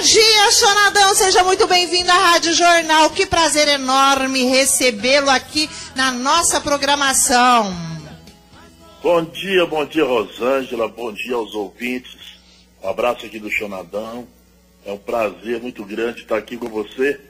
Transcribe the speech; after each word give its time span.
Bom 0.00 0.06
dia, 0.06 0.50
Chonadão. 0.52 1.14
Seja 1.14 1.44
muito 1.44 1.66
bem-vindo 1.66 2.10
à 2.10 2.14
Rádio 2.14 2.54
Jornal. 2.54 3.10
Que 3.10 3.26
prazer 3.26 3.68
enorme 3.68 4.44
recebê-lo 4.44 5.28
aqui 5.28 5.68
na 5.94 6.10
nossa 6.10 6.58
programação. 6.58 7.70
Bom 9.02 9.22
dia, 9.26 9.66
bom 9.66 9.84
dia, 9.84 10.02
Rosângela. 10.02 10.88
Bom 10.88 11.12
dia 11.12 11.34
aos 11.34 11.54
ouvintes. 11.54 12.16
Um 12.82 12.88
abraço 12.88 13.26
aqui 13.26 13.38
do 13.38 13.50
Chonadão. 13.50 14.26
É 14.86 14.90
um 14.90 14.96
prazer 14.96 15.60
muito 15.60 15.84
grande 15.84 16.22
estar 16.22 16.38
aqui 16.38 16.56
com 16.56 16.70
você. 16.70 17.20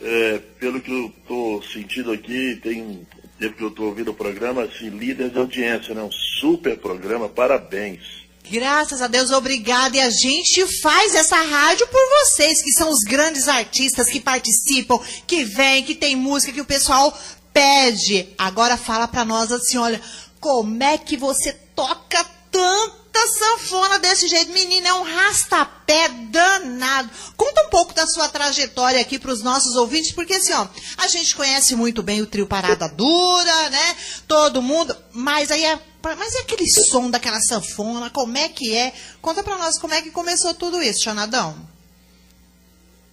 É, 0.00 0.38
pelo 0.60 0.80
que 0.80 0.92
eu 0.92 1.06
estou 1.06 1.60
sentindo 1.64 2.12
aqui, 2.12 2.60
tem 2.62 3.04
tempo 3.40 3.56
que 3.56 3.64
eu 3.64 3.70
estou 3.70 3.86
ouvindo 3.86 4.12
o 4.12 4.14
programa, 4.14 4.62
assim, 4.62 4.88
líder 4.88 5.30
de 5.30 5.38
audiência, 5.38 5.96
né? 5.96 6.02
Um 6.04 6.12
super 6.12 6.78
programa, 6.78 7.28
parabéns. 7.28 8.19
Graças 8.50 9.00
a 9.00 9.06
Deus, 9.06 9.30
obrigada. 9.30 9.96
E 9.96 10.00
a 10.00 10.10
gente 10.10 10.66
faz 10.80 11.14
essa 11.14 11.40
rádio 11.40 11.86
por 11.86 12.00
vocês, 12.18 12.60
que 12.60 12.72
são 12.72 12.90
os 12.90 13.04
grandes 13.04 13.46
artistas 13.46 14.08
que 14.08 14.18
participam, 14.18 14.98
que 15.24 15.44
vêm, 15.44 15.84
que 15.84 15.94
tem 15.94 16.16
música, 16.16 16.52
que 16.52 16.60
o 16.60 16.64
pessoal 16.64 17.16
pede. 17.52 18.28
Agora 18.36 18.76
fala 18.76 19.06
para 19.06 19.24
nós 19.24 19.52
assim, 19.52 19.78
olha, 19.78 20.02
como 20.40 20.82
é 20.82 20.98
que 20.98 21.16
você 21.16 21.52
toca 21.76 22.26
tanta 22.50 23.28
sanfona 23.38 24.00
desse 24.00 24.26
jeito? 24.26 24.50
Menina, 24.50 24.88
é 24.88 24.94
um 24.94 25.04
rastapé 25.04 26.08
danado. 26.08 27.08
Conta 27.36 27.62
um 27.66 27.70
pouco 27.70 27.94
da 27.94 28.04
sua 28.08 28.28
trajetória 28.28 29.00
aqui 29.00 29.16
para 29.16 29.30
os 29.30 29.44
nossos 29.44 29.76
ouvintes, 29.76 30.10
porque 30.10 30.34
assim, 30.34 30.52
ó, 30.54 30.66
a 30.96 31.06
gente 31.06 31.36
conhece 31.36 31.76
muito 31.76 32.02
bem 32.02 32.20
o 32.20 32.26
trio 32.26 32.48
Parada 32.48 32.88
Dura, 32.88 33.70
né? 33.70 33.96
Todo 34.26 34.60
mundo, 34.60 34.96
mas 35.12 35.52
aí 35.52 35.64
é 35.64 35.89
mas 36.02 36.34
e 36.34 36.38
aquele 36.38 36.66
som 36.90 37.10
daquela 37.10 37.40
sanfona? 37.40 38.10
Como 38.10 38.36
é 38.36 38.48
que 38.48 38.74
é? 38.76 38.92
Conta 39.20 39.42
pra 39.42 39.58
nós 39.58 39.78
como 39.78 39.94
é 39.94 40.02
que 40.02 40.10
começou 40.10 40.54
tudo 40.54 40.82
isso, 40.82 41.04
Xanadão. 41.04 41.56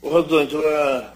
Ô, 0.02 0.10
Rosângela, 0.10 1.16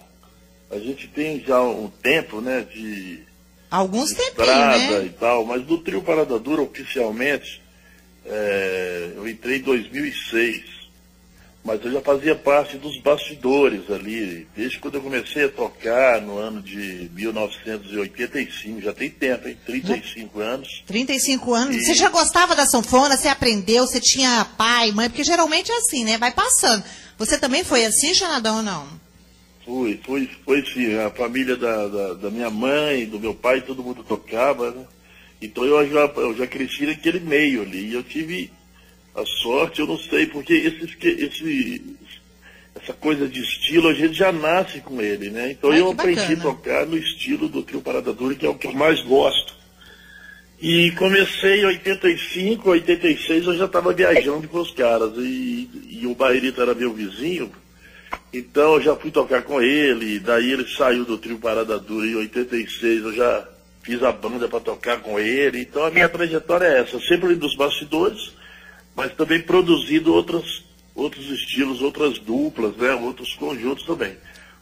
a 0.69 0.77
gente 0.79 1.07
tem 1.07 1.39
já 1.43 1.61
um 1.61 1.89
tempo, 1.89 2.41
né, 2.41 2.61
de. 2.61 3.23
Alguns 3.69 4.09
de 4.09 4.21
estrada 4.21 4.99
né? 4.99 5.05
e 5.05 5.09
tal, 5.09 5.45
mas 5.45 5.63
do 5.63 5.77
trio 5.77 6.01
Parada 6.01 6.37
Dura, 6.37 6.61
oficialmente, 6.61 7.61
é, 8.25 9.13
eu 9.15 9.27
entrei 9.27 9.59
em 9.59 9.61
2006 9.61 10.80
mas 11.63 11.83
eu 11.85 11.91
já 11.91 12.01
fazia 12.01 12.35
parte 12.35 12.77
dos 12.77 12.99
bastidores 13.01 13.89
ali, 13.91 14.47
desde 14.55 14.79
quando 14.79 14.95
eu 14.95 15.01
comecei 15.01 15.45
a 15.45 15.49
tocar 15.49 16.19
no 16.19 16.37
ano 16.37 16.59
de 16.59 17.09
1985, 17.13 18.81
já 18.81 18.91
tem 18.91 19.11
tempo, 19.11 19.47
hein? 19.47 19.57
35 19.65 20.39
anos. 20.39 20.83
35 20.87 21.53
anos. 21.53 21.75
E... 21.75 21.85
Você 21.85 21.93
já 21.93 22.09
gostava 22.09 22.55
da 22.55 22.65
sanfona? 22.65 23.15
Você 23.15 23.27
aprendeu? 23.27 23.85
Você 23.85 23.99
tinha 23.99 24.43
pai, 24.57 24.91
mãe? 24.91 25.07
Porque 25.07 25.23
geralmente 25.23 25.71
é 25.71 25.77
assim, 25.77 26.03
né? 26.03 26.17
Vai 26.17 26.31
passando. 26.31 26.83
Você 27.19 27.37
também 27.37 27.63
foi 27.63 27.85
assim, 27.85 28.11
Xanadão, 28.13 28.57
ou 28.57 28.63
não? 28.63 28.87
Fui, 29.63 29.99
fui, 30.03 30.27
foi 30.43 30.65
sim. 30.65 30.95
A 30.97 31.11
família 31.11 31.55
da, 31.55 31.87
da, 31.87 32.13
da, 32.15 32.31
minha 32.31 32.49
mãe, 32.49 33.05
do 33.05 33.19
meu 33.19 33.35
pai, 33.35 33.61
todo 33.61 33.83
mundo 33.83 34.03
tocava, 34.03 34.71
né? 34.71 34.85
Então 35.39 35.63
eu 35.63 35.87
já, 35.87 36.11
eu 36.17 36.35
já 36.35 36.47
cresci 36.47 36.87
naquele 36.87 37.19
meio 37.19 37.61
ali. 37.61 37.89
E 37.89 37.93
eu 37.93 38.01
tive 38.01 38.51
a 39.15 39.25
sorte, 39.25 39.81
eu 39.81 39.87
não 39.87 39.97
sei, 39.97 40.25
porque 40.25 40.53
esse, 40.53 40.97
esse, 41.05 41.97
essa 42.75 42.93
coisa 42.93 43.27
de 43.27 43.41
estilo 43.41 43.89
a 43.89 43.93
gente 43.93 44.13
já 44.13 44.31
nasce 44.31 44.79
com 44.79 45.01
ele, 45.01 45.29
né? 45.29 45.51
Então 45.51 45.71
Ai, 45.71 45.79
eu 45.79 45.91
aprendi 45.91 46.33
a 46.33 46.37
tocar 46.37 46.85
no 46.85 46.97
estilo 46.97 47.49
do 47.49 47.61
trio 47.61 47.81
Parada 47.81 48.13
Dura, 48.13 48.35
que 48.35 48.45
é 48.45 48.49
o 48.49 48.55
que 48.55 48.67
eu 48.67 48.73
mais 48.73 49.01
gosto. 49.01 49.53
E 50.61 50.91
comecei 50.91 51.61
em 51.61 51.65
85, 51.65 52.69
86 52.69 53.47
eu 53.47 53.57
já 53.57 53.65
estava 53.65 53.91
viajando 53.93 54.47
com 54.47 54.59
os 54.59 54.71
caras. 54.71 55.11
E, 55.17 55.69
e 55.89 56.07
o 56.07 56.15
Bairita 56.15 56.61
era 56.61 56.73
meu 56.73 56.93
vizinho, 56.93 57.51
então 58.31 58.75
eu 58.75 58.81
já 58.81 58.95
fui 58.95 59.11
tocar 59.11 59.41
com 59.41 59.61
ele. 59.61 60.19
Daí 60.19 60.51
ele 60.51 60.65
saiu 60.77 61.03
do 61.03 61.17
trio 61.17 61.37
Parada 61.37 61.77
Dura 61.79 62.07
em 62.07 62.15
86, 62.15 63.03
eu 63.03 63.13
já 63.13 63.47
fiz 63.83 64.01
a 64.03 64.11
banda 64.11 64.47
para 64.47 64.59
tocar 64.61 65.01
com 65.01 65.19
ele. 65.19 65.59
Então 65.59 65.83
a 65.83 65.91
minha 65.91 66.07
trajetória 66.07 66.65
é 66.65 66.79
essa, 66.79 66.97
sempre 67.01 67.35
dos 67.35 67.55
bastidores 67.55 68.39
mas 68.95 69.13
também 69.13 69.41
produzindo 69.41 70.13
outras, 70.13 70.63
outros 70.95 71.25
estilos, 71.29 71.81
outras 71.81 72.19
duplas, 72.19 72.75
né, 72.77 72.93
outros 72.95 73.33
conjuntos 73.35 73.85
também. 73.85 74.15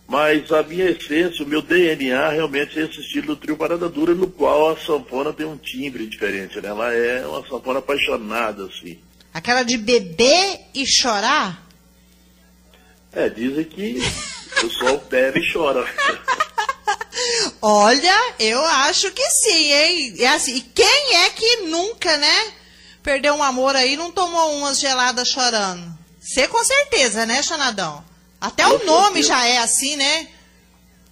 Mas 0.08 0.52
a 0.52 0.64
minha 0.64 0.90
essência, 0.90 1.46
o 1.46 1.48
meu 1.48 1.62
DNA 1.62 2.30
realmente 2.30 2.80
é 2.80 2.84
esse 2.84 3.00
estilo 3.00 3.28
do 3.28 3.36
trio 3.36 3.56
Parada 3.56 3.88
Dura, 3.88 4.16
no 4.16 4.28
qual 4.28 4.72
a 4.72 4.78
sanfona 4.78 5.32
tem 5.32 5.46
um 5.46 5.56
timbre 5.56 6.08
diferente, 6.08 6.60
né? 6.60 6.70
Ela 6.70 6.92
é 6.92 7.28
uma 7.28 7.48
sanfona 7.48 7.78
apaixonada, 7.78 8.66
assim. 8.66 8.98
Aquela 9.32 9.62
de 9.62 9.78
beber 9.78 10.62
e 10.74 10.84
chorar? 10.88 11.64
É, 13.14 13.30
dizem 13.30 13.64
que 13.64 14.02
o 14.58 14.62
pessoal 14.62 14.98
bebe 15.10 15.40
e 15.40 15.54
chora. 15.54 15.86
Olha, 17.62 18.34
eu 18.40 18.60
acho 18.66 19.12
que 19.12 19.24
sim, 19.24 19.72
hein? 19.72 20.16
É 20.20 20.28
assim, 20.30 20.56
e 20.56 20.62
quem 20.62 21.16
é 21.18 21.30
que 21.30 21.58
nunca, 21.68 22.18
né? 22.18 22.54
Perdeu 23.04 23.34
um 23.34 23.44
amor 23.44 23.76
aí 23.76 23.96
não 23.96 24.12
tomou 24.12 24.58
umas 24.58 24.80
geladas 24.80 25.30
chorando. 25.30 25.98
Você 26.20 26.48
com 26.48 26.64
certeza, 26.64 27.26
né, 27.26 27.42
Xanadão? 27.42 28.04
Até 28.40 28.64
com 28.64 28.76
o 28.76 28.86
nome 28.86 29.24
já 29.24 29.46
é 29.46 29.58
assim, 29.58 29.96
né? 29.96 30.28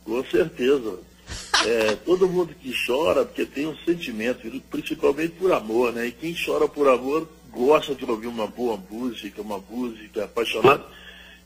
Com 0.04 0.24
certeza. 0.26 1.00
É, 1.66 1.96
todo 2.06 2.30
mundo 2.30 2.54
que 2.54 2.74
chora, 2.86 3.26
porque 3.26 3.46
tem 3.46 3.68
um 3.68 3.76
sentimento, 3.86 4.50
principalmente 4.70 5.34
por 5.34 5.52
amor, 5.52 5.92
né? 5.92 6.08
E 6.08 6.12
quem 6.12 6.36
chora 6.36 6.68
por 6.68 6.88
amor 6.88 7.28
gosta 7.52 7.96
de 7.96 8.06
ouvir 8.06 8.28
uma 8.28 8.48
boa 8.48 8.80
música, 8.90 9.42
uma 9.42 9.58
música 9.58 10.26
apaixonada. 10.26 10.86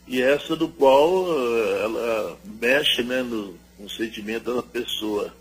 E 0.06 0.20
essa 0.20 0.54
do 0.54 0.68
qual 0.68 1.26
eh, 1.28 1.82
ela 1.84 2.38
mexe 2.60 3.02
né, 3.02 3.22
no, 3.22 3.56
no 3.78 3.88
sentimento 3.88 4.54
da 4.54 4.62
pessoa 4.62 5.32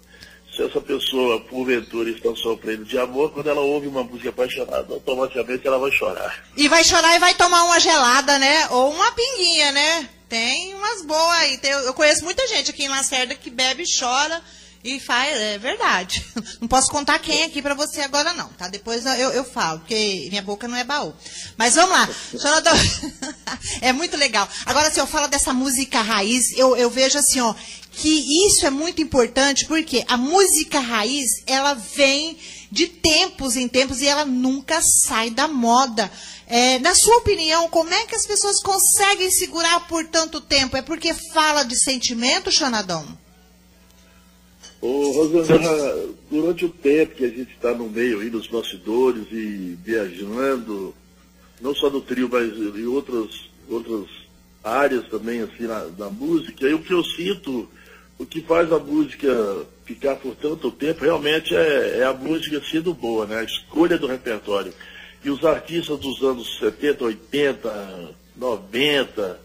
se 0.55 0.63
essa 0.63 0.81
pessoa, 0.81 1.39
porventura, 1.41 2.09
está 2.09 2.35
sofrendo 2.35 2.83
de 2.83 2.97
amor, 2.97 3.31
quando 3.31 3.49
ela 3.49 3.61
ouve 3.61 3.87
uma 3.87 4.03
música 4.03 4.29
apaixonada, 4.29 4.93
automaticamente 4.93 5.65
ela 5.65 5.79
vai 5.79 5.91
chorar. 5.91 6.43
E 6.57 6.67
vai 6.67 6.83
chorar 6.83 7.15
e 7.15 7.19
vai 7.19 7.33
tomar 7.35 7.63
uma 7.63 7.79
gelada, 7.79 8.37
né? 8.37 8.67
Ou 8.69 8.91
uma 8.91 9.11
pinguinha, 9.13 9.71
né? 9.71 10.09
Tem 10.27 10.73
umas 10.75 11.05
boas 11.05 11.37
aí. 11.39 11.57
Tem, 11.57 11.71
eu 11.71 11.93
conheço 11.93 12.23
muita 12.23 12.45
gente 12.47 12.71
aqui 12.71 12.83
em 12.83 12.89
Lacerda 12.89 13.33
que 13.33 13.49
bebe 13.49 13.83
e 13.83 13.99
chora 13.99 14.41
e 14.83 14.99
faz, 14.99 15.39
é 15.39 15.57
verdade. 15.57 16.25
Não 16.59 16.67
posso 16.67 16.91
contar 16.91 17.19
quem 17.19 17.43
aqui 17.43 17.61
para 17.61 17.73
você 17.73 18.01
agora 18.01 18.33
não, 18.33 18.47
tá? 18.49 18.67
Depois 18.67 19.05
eu, 19.05 19.31
eu 19.31 19.43
falo, 19.43 19.79
porque 19.79 20.27
minha 20.29 20.41
boca 20.41 20.67
não 20.67 20.75
é 20.75 20.83
baú. 20.83 21.13
Mas 21.57 21.75
vamos 21.75 21.91
lá. 21.91 22.09
é 23.81 23.93
muito 23.93 24.17
legal. 24.17 24.47
Agora, 24.65 24.89
se 24.89 24.99
eu 24.99 25.05
falo 25.05 25.27
dessa 25.27 25.53
música 25.53 26.01
raiz, 26.01 26.51
eu, 26.57 26.75
eu 26.75 26.89
vejo 26.89 27.17
assim, 27.17 27.39
ó, 27.41 27.53
que 27.91 28.47
isso 28.47 28.65
é 28.65 28.69
muito 28.69 29.01
importante 29.01 29.65
porque 29.65 30.03
a 30.07 30.15
música 30.15 30.79
raiz, 30.79 31.29
ela 31.45 31.73
vem 31.73 32.37
de 32.71 32.87
tempos 32.87 33.57
em 33.57 33.67
tempos 33.67 34.01
e 34.01 34.07
ela 34.07 34.25
nunca 34.25 34.81
sai 34.81 35.29
da 35.29 35.47
moda. 35.47 36.09
É, 36.47 36.79
na 36.79 36.95
sua 36.95 37.17
opinião, 37.17 37.69
como 37.69 37.93
é 37.93 38.05
que 38.05 38.15
as 38.15 38.25
pessoas 38.25 38.61
conseguem 38.61 39.29
segurar 39.29 39.87
por 39.87 40.05
tanto 40.07 40.39
tempo? 40.39 40.77
É 40.77 40.81
porque 40.81 41.13
fala 41.33 41.63
de 41.63 41.77
sentimento, 41.77 42.51
Xanadão? 42.51 43.05
Ô, 44.81 45.11
Rosana, 45.11 46.09
durante 46.29 46.65
o 46.65 46.69
tempo 46.69 47.15
que 47.15 47.25
a 47.25 47.29
gente 47.29 47.53
está 47.53 47.73
no 47.73 47.87
meio 47.87 48.21
aí 48.21 48.29
dos 48.29 48.47
bastidores 48.47 49.27
e 49.31 49.77
viajando, 49.83 50.95
não 51.61 51.75
só 51.75 51.89
no 51.89 52.01
trio, 52.01 52.27
mas 52.31 52.51
em 52.51 52.85
outras, 52.85 53.49
outras 53.69 54.09
áreas 54.63 55.07
também, 55.09 55.41
assim, 55.41 55.67
na, 55.67 55.85
na 55.97 56.09
música, 56.09 56.65
aí 56.65 56.73
o 56.73 56.81
que 56.81 56.93
eu 56.93 57.03
sinto 57.03 57.69
o 58.21 58.25
que 58.25 58.39
faz 58.41 58.71
a 58.71 58.77
música 58.77 59.65
ficar 59.83 60.15
por 60.15 60.35
tanto 60.35 60.69
tempo 60.69 61.03
realmente 61.03 61.55
é, 61.55 61.97
é, 61.99 62.03
a 62.03 62.13
música 62.13 62.61
sendo 62.61 62.93
boa, 62.93 63.25
né? 63.25 63.39
A 63.39 63.43
escolha 63.43 63.97
do 63.97 64.05
repertório. 64.05 64.71
E 65.25 65.29
os 65.31 65.43
artistas 65.43 65.97
dos 65.97 66.21
anos 66.21 66.59
70, 66.59 67.03
80, 67.03 68.15
90, 68.35 69.39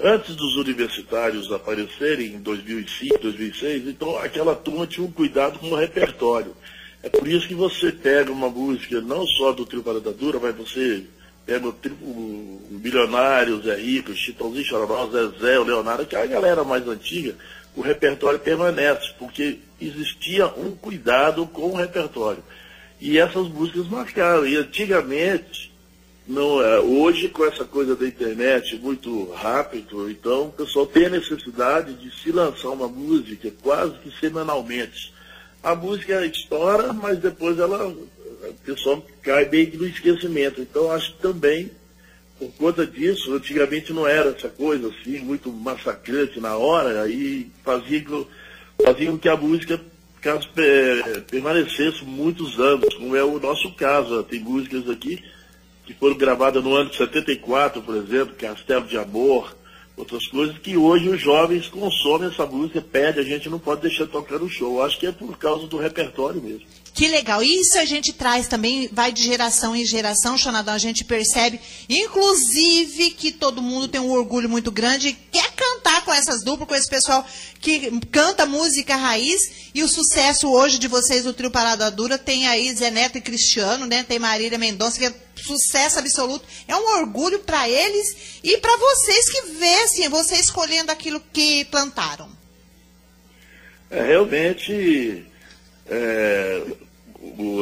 antes 0.00 0.34
dos 0.34 0.56
universitários 0.56 1.52
aparecerem 1.52 2.28
em 2.28 2.40
2005, 2.40 3.18
2006, 3.18 3.88
então 3.88 4.16
aquela 4.18 4.56
turma 4.56 4.86
tinha 4.86 5.06
um 5.06 5.12
cuidado 5.12 5.58
com 5.58 5.68
o 5.68 5.76
repertório. 5.76 6.56
É 7.02 7.10
por 7.10 7.28
isso 7.28 7.46
que 7.46 7.54
você 7.54 7.92
pega 7.92 8.32
uma 8.32 8.48
música 8.48 9.02
não 9.02 9.26
só 9.26 9.52
do 9.52 9.66
Trio 9.66 9.82
Parada 9.82 10.12
Dura, 10.12 10.40
mas 10.40 10.56
você 10.56 11.04
pega 11.44 11.66
o, 11.66 11.72
trio, 11.72 11.96
Milionário, 12.70 13.62
Zé 13.62 13.74
Rico, 13.76 14.14
Chitãozinho 14.14 14.64
Chororó, 14.64 15.08
Zezé, 15.10 15.58
o 15.58 15.64
Leonardo, 15.64 16.06
que 16.06 16.16
é 16.16 16.22
a 16.22 16.26
galera 16.26 16.64
mais 16.64 16.86
antiga, 16.86 17.34
o 17.78 17.80
repertório 17.80 18.40
permanece, 18.40 19.14
porque 19.20 19.60
existia 19.80 20.48
um 20.48 20.72
cuidado 20.72 21.46
com 21.46 21.70
o 21.70 21.76
repertório. 21.76 22.42
E 23.00 23.18
essas 23.18 23.46
músicas 23.46 23.86
marcaram. 23.86 24.44
E 24.44 24.56
antigamente, 24.56 25.72
não, 26.26 26.60
é, 26.60 26.80
hoje 26.80 27.28
com 27.28 27.44
essa 27.46 27.64
coisa 27.64 27.94
da 27.94 28.04
internet 28.04 28.76
muito 28.78 29.30
rápido, 29.30 30.10
então 30.10 30.46
o 30.46 30.52
pessoal 30.52 30.86
tem 30.86 31.06
a 31.06 31.10
necessidade 31.10 31.94
de 31.94 32.10
se 32.20 32.32
lançar 32.32 32.70
uma 32.70 32.88
música 32.88 33.48
quase 33.62 33.96
que 33.98 34.10
semanalmente. 34.18 35.14
A 35.62 35.76
música 35.76 36.26
estoura, 36.26 36.92
mas 36.92 37.20
depois 37.20 37.60
ela, 37.60 37.86
o 37.86 38.54
pessoal 38.64 39.06
cai 39.22 39.44
bem 39.44 39.70
no 39.70 39.86
esquecimento. 39.86 40.60
Então 40.60 40.90
acho 40.90 41.12
que 41.12 41.22
também 41.22 41.70
por 42.38 42.50
conta 42.52 42.86
disso, 42.86 43.34
antigamente 43.34 43.92
não 43.92 44.06
era 44.06 44.30
essa 44.30 44.48
coisa 44.48 44.88
assim, 44.88 45.18
muito 45.18 45.50
massacrante 45.52 46.40
na 46.40 46.56
hora, 46.56 47.02
aí 47.02 47.50
fazia, 47.64 48.04
fazia 48.82 49.10
com 49.10 49.18
que 49.18 49.28
a 49.28 49.36
música 49.36 49.80
caso, 50.20 50.48
é, 50.56 51.20
permanecesse 51.20 52.04
muitos 52.04 52.58
anos, 52.58 52.94
como 52.94 53.16
é 53.16 53.24
o 53.24 53.38
nosso 53.38 53.72
caso. 53.74 54.22
Tem 54.24 54.40
músicas 54.40 54.88
aqui 54.88 55.22
que 55.84 55.94
foram 55.94 56.16
gravadas 56.16 56.62
no 56.62 56.74
ano 56.74 56.90
de 56.90 56.96
74, 56.96 57.80
por 57.82 57.96
exemplo, 57.96 58.34
Castelo 58.34 58.86
de 58.86 58.98
Amor, 58.98 59.56
outras 59.96 60.26
coisas, 60.26 60.58
que 60.58 60.76
hoje 60.76 61.08
os 61.08 61.20
jovens 61.20 61.68
consomem 61.68 62.28
essa 62.28 62.46
música, 62.46 62.80
pede, 62.80 63.20
a 63.20 63.22
gente 63.22 63.48
não 63.48 63.58
pode 63.58 63.82
deixar 63.82 64.06
tocar 64.06 64.38
no 64.38 64.48
show. 64.48 64.82
Acho 64.82 64.98
que 64.98 65.06
é 65.06 65.12
por 65.12 65.36
causa 65.38 65.66
do 65.66 65.78
repertório 65.78 66.40
mesmo. 66.40 66.66
Que 66.98 67.06
legal. 67.06 67.40
Isso 67.40 67.78
a 67.78 67.84
gente 67.84 68.12
traz 68.12 68.48
também, 68.48 68.88
vai 68.90 69.12
de 69.12 69.22
geração 69.22 69.76
em 69.76 69.86
geração, 69.86 70.36
Xanadão. 70.36 70.74
A 70.74 70.78
gente 70.78 71.04
percebe, 71.04 71.60
inclusive, 71.88 73.10
que 73.10 73.30
todo 73.30 73.62
mundo 73.62 73.86
tem 73.86 74.00
um 74.00 74.10
orgulho 74.10 74.48
muito 74.48 74.72
grande, 74.72 75.16
quer 75.30 75.48
cantar 75.52 76.04
com 76.04 76.12
essas 76.12 76.42
duplas, 76.42 76.66
com 76.66 76.74
esse 76.74 76.90
pessoal 76.90 77.24
que 77.60 78.00
canta 78.10 78.44
música 78.46 78.96
raiz. 78.96 79.70
E 79.72 79.84
o 79.84 79.88
sucesso 79.88 80.50
hoje 80.50 80.76
de 80.76 80.88
vocês, 80.88 81.24
o 81.24 81.32
Trio 81.32 81.52
Parada 81.52 81.88
Dura, 81.88 82.18
tem 82.18 82.48
aí 82.48 82.74
Zé 82.74 82.90
Neto 82.90 83.16
e 83.16 83.20
Cristiano, 83.20 83.86
né? 83.86 84.02
Tem 84.02 84.18
Marília 84.18 84.58
Mendonça, 84.58 84.98
que 84.98 85.06
é 85.06 85.14
sucesso 85.36 86.00
absoluto. 86.00 86.44
É 86.66 86.74
um 86.74 86.98
orgulho 86.98 87.38
para 87.38 87.68
eles 87.68 88.40
e 88.42 88.58
para 88.58 88.76
vocês 88.76 89.30
que 89.30 89.42
vê, 89.52 89.74
assim, 89.84 90.08
você 90.08 90.34
escolhendo 90.34 90.90
aquilo 90.90 91.22
que 91.32 91.64
plantaram. 91.66 92.28
É, 93.88 94.02
realmente, 94.02 95.24
é, 95.86 96.62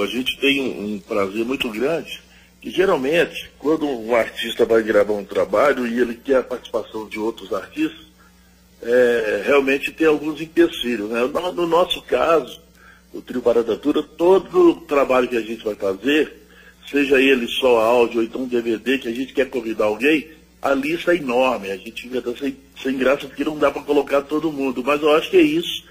a 0.03 0.07
gente 0.07 0.39
tem 0.39 0.61
um, 0.61 0.99
prazer 0.99 1.45
muito 1.45 1.69
grande, 1.71 2.21
que 2.61 2.71
geralmente, 2.71 3.51
quando 3.59 3.87
um 3.87 4.15
artista 4.15 4.65
vai 4.65 4.83
gravar 4.83 5.15
um 5.15 5.25
trabalho 5.25 5.87
e 5.87 5.99
ele 5.99 6.15
quer 6.15 6.37
a 6.39 6.43
participação 6.43 7.09
de 7.09 7.19
outros 7.19 7.53
artistas, 7.53 8.07
é, 8.83 9.43
realmente 9.47 9.91
tem 9.93 10.07
alguns 10.07 10.41
empecilhos. 10.41 11.09
Né? 11.09 11.21
No, 11.21 11.53
no, 11.53 11.67
nosso 11.67 12.03
caso, 12.03 12.61
o 13.13 13.23
Trio 13.23 13.41
Paradatura, 13.41 14.03
todo 14.03 14.71
o 14.71 14.81
trabalho 14.83 15.29
que 15.29 15.37
a 15.37 15.43
gente 15.43 15.65
vai 15.65 15.75
fazer, 15.75 16.47
seja 16.91 17.21
ele 17.21 17.49
só 17.49 17.81
áudio 17.81 18.19
ou 18.19 18.25
então 18.25 18.47
DVD, 18.47 18.99
que 18.99 19.09
a 19.09 19.15
gente 19.15 19.33
quer 19.33 19.49
convidar 19.49 19.87
alguém, 19.87 20.29
a 20.61 20.75
lista 20.75 21.13
é 21.13 21.17
enorme. 21.17 21.71
A 21.71 21.77
gente 21.77 22.09
fica 22.09 22.37
sem, 22.37 22.57
sem 22.83 22.97
graça 22.97 23.27
porque 23.27 23.45
não 23.45 23.59
dá 23.59 23.71
para 23.71 23.83
colocar 23.83 24.23
todo 24.23 24.53
mundo. 24.53 24.83
Mas 24.85 25.01
eu 25.01 25.15
acho 25.15 25.31
que 25.31 25.37
é 25.39 25.43
isso, 25.43 25.85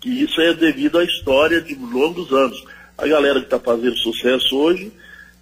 que 0.00 0.08
isso 0.08 0.40
é 0.40 0.54
devido 0.54 0.98
à 0.98 1.04
história 1.04 1.60
de 1.60 1.74
longos 1.74 2.32
anos 2.32 2.64
a 3.00 3.06
galera 3.06 3.40
que 3.40 3.46
está 3.46 3.58
fazendo 3.58 3.96
sucesso 3.96 4.56
hoje 4.56 4.92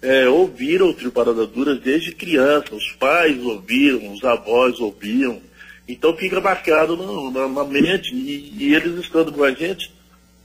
é, 0.01 0.29
ouviram 0.29 0.89
o 0.89 0.93
Trio 0.93 1.11
Parada 1.11 1.45
Duras 1.45 1.79
desde 1.81 2.13
criança, 2.13 2.73
os 2.73 2.91
pais 2.93 3.37
ouviram, 3.43 4.13
os 4.13 4.23
avós 4.23 4.79
ouviam, 4.79 5.41
então 5.87 6.15
fica 6.15 6.39
marcado 6.39 6.95
no, 6.95 7.29
na, 7.31 7.49
na, 7.49 7.65
mente, 7.65 8.15
e, 8.15 8.53
e, 8.57 8.73
eles 8.73 8.97
estando 9.03 9.33
com 9.33 9.43
a 9.43 9.51
gente, 9.51 9.93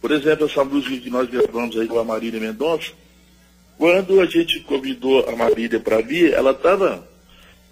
por 0.00 0.10
exemplo, 0.10 0.46
essa 0.46 0.64
música 0.64 0.96
que 0.96 1.08
nós 1.08 1.30
gravamos 1.30 1.78
aí 1.78 1.86
com 1.86 1.98
a 2.00 2.04
Marília 2.04 2.40
Mendonça, 2.40 2.90
quando 3.78 4.20
a 4.20 4.26
gente 4.26 4.58
convidou 4.60 5.28
a 5.28 5.36
Marília 5.36 5.78
para 5.78 6.00
vir, 6.00 6.32
ela 6.32 6.50
estava, 6.50 7.06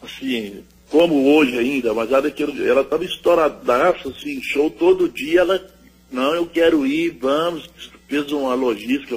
assim, 0.02 0.62
como 0.88 1.34
hoje 1.34 1.58
ainda, 1.58 1.92
mas 1.92 2.12
ela 2.12 2.28
estava 2.28 3.04
estouradaça, 3.04 4.08
assim, 4.08 4.40
show 4.40 4.70
todo 4.70 5.08
dia, 5.08 5.40
ela, 5.40 5.66
não, 6.12 6.32
eu 6.34 6.46
quero 6.46 6.86
ir, 6.86 7.18
vamos, 7.20 7.68
fez 8.12 8.30
uma 8.30 8.52
logística 8.52 9.16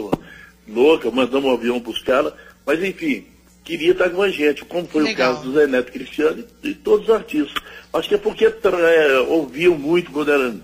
louca, 0.65 1.11
mandamos 1.11 1.49
um 1.49 1.53
avião 1.53 1.79
buscá-la, 1.81 2.33
mas 2.65 2.81
enfim, 2.81 3.25
queria 3.61 3.91
estar 3.91 4.09
com 4.09 4.21
a 4.21 4.29
gente, 4.29 4.63
como 4.63 4.87
foi 4.87 5.03
Legal. 5.03 5.33
o 5.33 5.35
caso 5.35 5.49
do 5.49 5.53
Zé 5.53 5.67
Neto 5.67 5.91
Cristiano 5.91 6.45
e, 6.63 6.69
e 6.69 6.73
todos 6.73 7.09
os 7.09 7.13
artistas. 7.13 7.61
Acho 7.93 8.07
que 8.07 8.15
é 8.15 8.17
porque 8.17 8.45
é, 8.45 9.19
ouviam 9.27 9.77
muito 9.77 10.11
quando 10.11 10.31
eram 10.31 10.61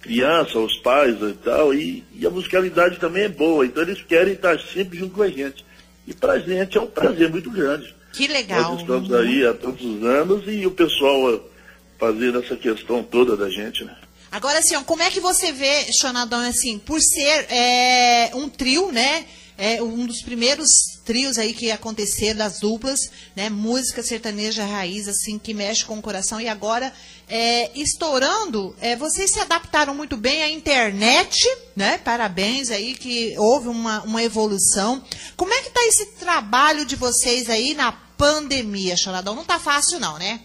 criança, 0.00 0.60
os 0.60 0.76
pais 0.78 1.16
e 1.20 1.32
tal, 1.44 1.74
e, 1.74 2.04
e, 2.14 2.24
a 2.24 2.30
musicalidade 2.30 3.00
também 3.00 3.24
é 3.24 3.28
boa, 3.28 3.66
então 3.66 3.82
eles 3.82 4.00
querem 4.02 4.34
estar 4.34 4.58
sempre 4.60 4.98
junto 4.98 5.14
com 5.14 5.22
a 5.22 5.28
gente. 5.28 5.64
E 6.06 6.14
para 6.14 6.34
a 6.34 6.38
gente 6.38 6.78
é 6.78 6.80
um 6.80 6.86
prazer 6.86 7.30
muito 7.30 7.50
grande. 7.50 7.92
Que 8.12 8.28
legal. 8.28 8.72
Nós 8.72 8.80
estamos 8.80 9.12
aí 9.12 9.44
há 9.44 9.54
tantos 9.54 10.04
anos 10.04 10.44
e 10.46 10.66
o 10.66 10.70
pessoal 10.70 11.50
fazendo 11.98 12.38
essa 12.38 12.56
questão 12.56 13.02
toda 13.02 13.36
da 13.36 13.48
gente, 13.48 13.84
né? 13.84 13.96
Agora, 14.32 14.60
assim, 14.60 14.82
como 14.84 15.02
é 15.02 15.10
que 15.10 15.20
você 15.20 15.52
vê, 15.52 15.92
Xanadão, 15.92 16.40
assim, 16.40 16.78
por 16.78 16.98
ser 17.02 17.46
é, 17.50 18.30
um 18.32 18.48
trio, 18.48 18.90
né? 18.90 19.26
É 19.58 19.82
um 19.82 20.06
dos 20.06 20.22
primeiros 20.22 20.66
trios 21.04 21.36
aí 21.36 21.52
que 21.52 21.70
aconteceram 21.70 22.38
das 22.38 22.58
duplas, 22.58 22.98
né? 23.36 23.50
Música 23.50 24.02
sertaneja 24.02 24.64
raiz, 24.64 25.06
assim, 25.06 25.38
que 25.38 25.52
mexe 25.52 25.84
com 25.84 25.98
o 25.98 26.02
coração. 26.02 26.40
E 26.40 26.48
agora, 26.48 26.90
é, 27.28 27.70
estourando, 27.78 28.74
é, 28.80 28.96
vocês 28.96 29.30
se 29.30 29.38
adaptaram 29.38 29.94
muito 29.94 30.16
bem 30.16 30.42
à 30.42 30.48
internet, 30.48 31.36
né? 31.76 31.98
Parabéns 31.98 32.70
aí, 32.70 32.94
que 32.94 33.34
houve 33.36 33.68
uma, 33.68 34.00
uma 34.00 34.22
evolução. 34.22 35.04
Como 35.36 35.52
é 35.52 35.60
que 35.60 35.68
está 35.68 35.86
esse 35.88 36.06
trabalho 36.12 36.86
de 36.86 36.96
vocês 36.96 37.50
aí 37.50 37.74
na 37.74 37.92
pandemia, 37.92 38.96
Xanadão? 38.96 39.34
Não 39.34 39.42
está 39.42 39.58
fácil, 39.58 40.00
não, 40.00 40.18
né? 40.18 40.40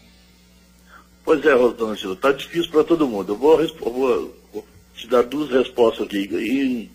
Pois 1.28 1.46
é, 1.46 1.54
Rosângela, 1.54 2.14
está 2.14 2.32
difícil 2.32 2.72
para 2.72 2.86
todo 2.86 3.06
mundo. 3.06 3.34
Eu 3.34 3.36
vou, 3.36 3.58
vou, 3.82 4.34
vou, 4.54 4.66
te 4.96 5.10
dar 5.10 5.24
duas 5.24 5.50
respostas 5.50 6.06
aqui. 6.06 6.20
E 6.20 6.90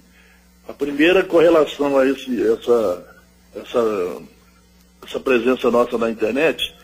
a 0.66 0.72
primeira 0.72 1.22
com 1.22 1.36
relação 1.36 1.98
a 1.98 2.08
esse, 2.08 2.42
essa, 2.42 3.16
essa, 3.54 4.22
essa 5.06 5.20
presença 5.20 5.70
nossa 5.70 5.98
na 5.98 6.10
internet. 6.10 6.74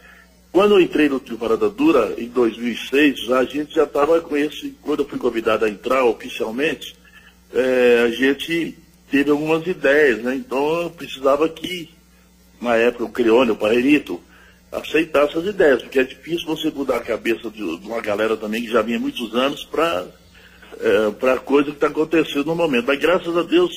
Quando 0.53 0.75
eu 0.75 0.81
entrei 0.83 1.09
no 1.09 1.19
Trio 1.19 1.39
Parada 1.39 1.71
Dura, 1.71 2.13
em 2.19 2.29
2006, 2.29 3.31
a 3.31 3.43
gente 3.45 3.77
já 3.77 3.85
estava 3.85 4.21
com 4.21 4.37
esse, 4.37 4.77
quando 4.83 5.05
eu 5.05 5.09
fui 5.09 5.19
convidado 5.19 5.65
a 5.65 5.71
entrar 5.71 6.05
oficialmente, 6.05 6.95
é, 7.55 8.03
a 8.05 8.11
gente 8.11 8.77
teve 9.11 9.31
algumas 9.31 9.67
ideias, 9.67 10.19
né? 10.19 10.35
Então 10.35 10.83
eu 10.83 10.91
precisava 10.91 11.49
que, 11.49 11.89
na 12.61 12.77
época, 12.77 13.05
o 13.05 13.11
Crione, 13.11 13.53
o 13.53 13.57
Parrerito, 13.57 14.21
aceitar 14.71 15.25
essas 15.25 15.47
ideias, 15.47 15.83
porque 15.83 15.99
é 15.99 16.05
difícil 16.05 16.47
você 16.47 16.71
mudar 16.71 16.97
a 16.97 17.05
cabeça 17.05 17.51
de, 17.51 17.63
uma 17.63 18.01
galera 18.01 18.37
também 18.37 18.63
que 18.63 18.71
já 18.71 18.83
vinha 18.83 18.99
muitos 18.99 19.35
anos 19.35 19.65
para 19.65 20.07
é, 20.81 21.11
para 21.13 21.35
a 21.35 21.39
coisa 21.39 21.71
que 21.71 21.77
está 21.77 21.89
acontecendo 21.89 22.47
no 22.47 22.55
momento. 22.55 22.87
Mas 22.87 22.99
graças 22.99 23.37
a 23.37 23.43
Deus, 23.43 23.77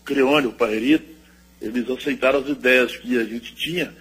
o 0.00 0.04
Creone, 0.04 0.46
o 0.46 0.52
Pairito, 0.52 1.06
eles 1.60 1.88
aceitaram 1.90 2.40
as 2.40 2.48
ideias 2.48 2.96
que 2.96 3.18
a 3.18 3.24
gente 3.24 3.54
tinha 3.54 3.94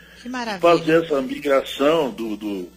fazer 0.60 1.04
essa 1.04 1.22
migração 1.22 2.10
do, 2.12 2.36
do, 2.36 2.70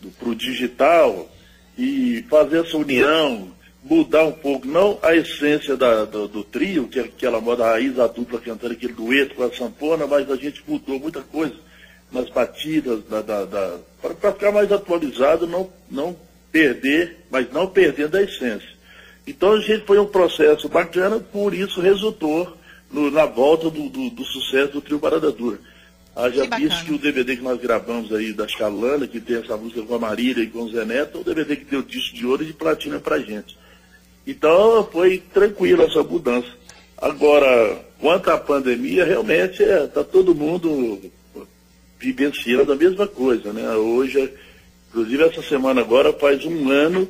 do 0.00 0.10
para 0.10 0.28
o 0.28 0.34
digital 0.34 1.30
e 1.76 2.24
fazer 2.30 2.64
essa 2.64 2.76
união, 2.76 3.52
mudar 3.82 4.24
um 4.24 4.32
pouco, 4.32 4.66
não 4.66 4.98
a 5.02 5.14
essência 5.14 5.76
da, 5.76 6.04
do, 6.04 6.28
do, 6.28 6.44
trio, 6.44 6.88
que 6.88 7.00
é 7.00 7.02
aquela 7.02 7.40
moda 7.40 7.64
raiz, 7.64 7.98
a 7.98 8.06
dupla 8.06 8.40
cantando 8.40 8.72
aquele 8.72 8.92
dueto 8.92 9.34
com 9.34 9.42
a 9.42 9.52
sanfona, 9.52 10.06
mas 10.06 10.30
a 10.30 10.36
gente 10.36 10.62
mudou 10.66 10.98
muita 10.98 11.20
coisa 11.20 11.54
nas 12.14 12.30
batidas, 12.30 13.04
da, 13.04 13.20
da, 13.20 13.44
da 13.44 13.78
para 14.00 14.32
ficar 14.32 14.52
mais 14.52 14.70
atualizado, 14.70 15.46
não, 15.46 15.68
não 15.90 16.16
perder, 16.52 17.24
mas 17.30 17.50
não 17.52 17.66
perdendo 17.66 18.16
a 18.16 18.22
essência. 18.22 18.74
Então 19.26 19.52
a 19.52 19.60
gente 19.60 19.84
foi 19.84 19.98
um 19.98 20.06
processo 20.06 20.68
bacana, 20.68 21.18
por 21.18 21.52
isso 21.52 21.80
resultou 21.80 22.56
no, 22.90 23.10
na 23.10 23.26
volta 23.26 23.68
do, 23.68 23.88
do, 23.88 24.10
do, 24.10 24.24
sucesso 24.24 24.72
do 24.72 24.80
Trio 24.80 25.00
Parada 25.00 25.32
Dura. 25.32 25.58
Haja 26.14 26.44
visto 26.56 26.84
que 26.84 26.92
o 26.92 26.98
DVD 26.98 27.36
que 27.36 27.42
nós 27.42 27.60
gravamos 27.60 28.12
aí 28.12 28.32
da 28.32 28.46
Scalana, 28.46 29.08
que 29.08 29.20
tem 29.20 29.38
essa 29.38 29.56
música 29.56 29.82
com 29.82 29.96
a 29.96 29.98
Marília 29.98 30.44
e 30.44 30.46
com 30.46 30.62
o 30.62 30.70
Zé 30.70 30.84
Neto, 30.84 31.18
é 31.18 31.20
o 31.20 31.24
DVD 31.24 31.56
que 31.56 31.64
deu 31.64 31.82
disco 31.82 32.14
de 32.14 32.24
ouro 32.24 32.44
e 32.44 32.46
de 32.46 32.52
platina 32.52 33.00
pra 33.00 33.18
gente. 33.18 33.58
Então 34.24 34.88
foi 34.92 35.22
tranquilo 35.32 35.82
essa 35.82 36.02
mudança. 36.04 36.48
Agora, 36.96 37.84
quanto 37.98 38.30
à 38.30 38.38
pandemia, 38.38 39.04
realmente 39.04 39.62
está 39.62 39.74
é, 39.74 39.86
tá 39.88 40.04
todo 40.04 40.34
mundo 40.34 41.00
vivenciando 42.04 42.72
a 42.72 42.76
mesma 42.76 43.06
coisa, 43.06 43.52
né? 43.52 43.74
Hoje, 43.74 44.30
inclusive 44.90 45.22
essa 45.22 45.42
semana 45.42 45.80
agora 45.80 46.12
faz 46.12 46.44
um 46.44 46.70
ano 46.70 47.08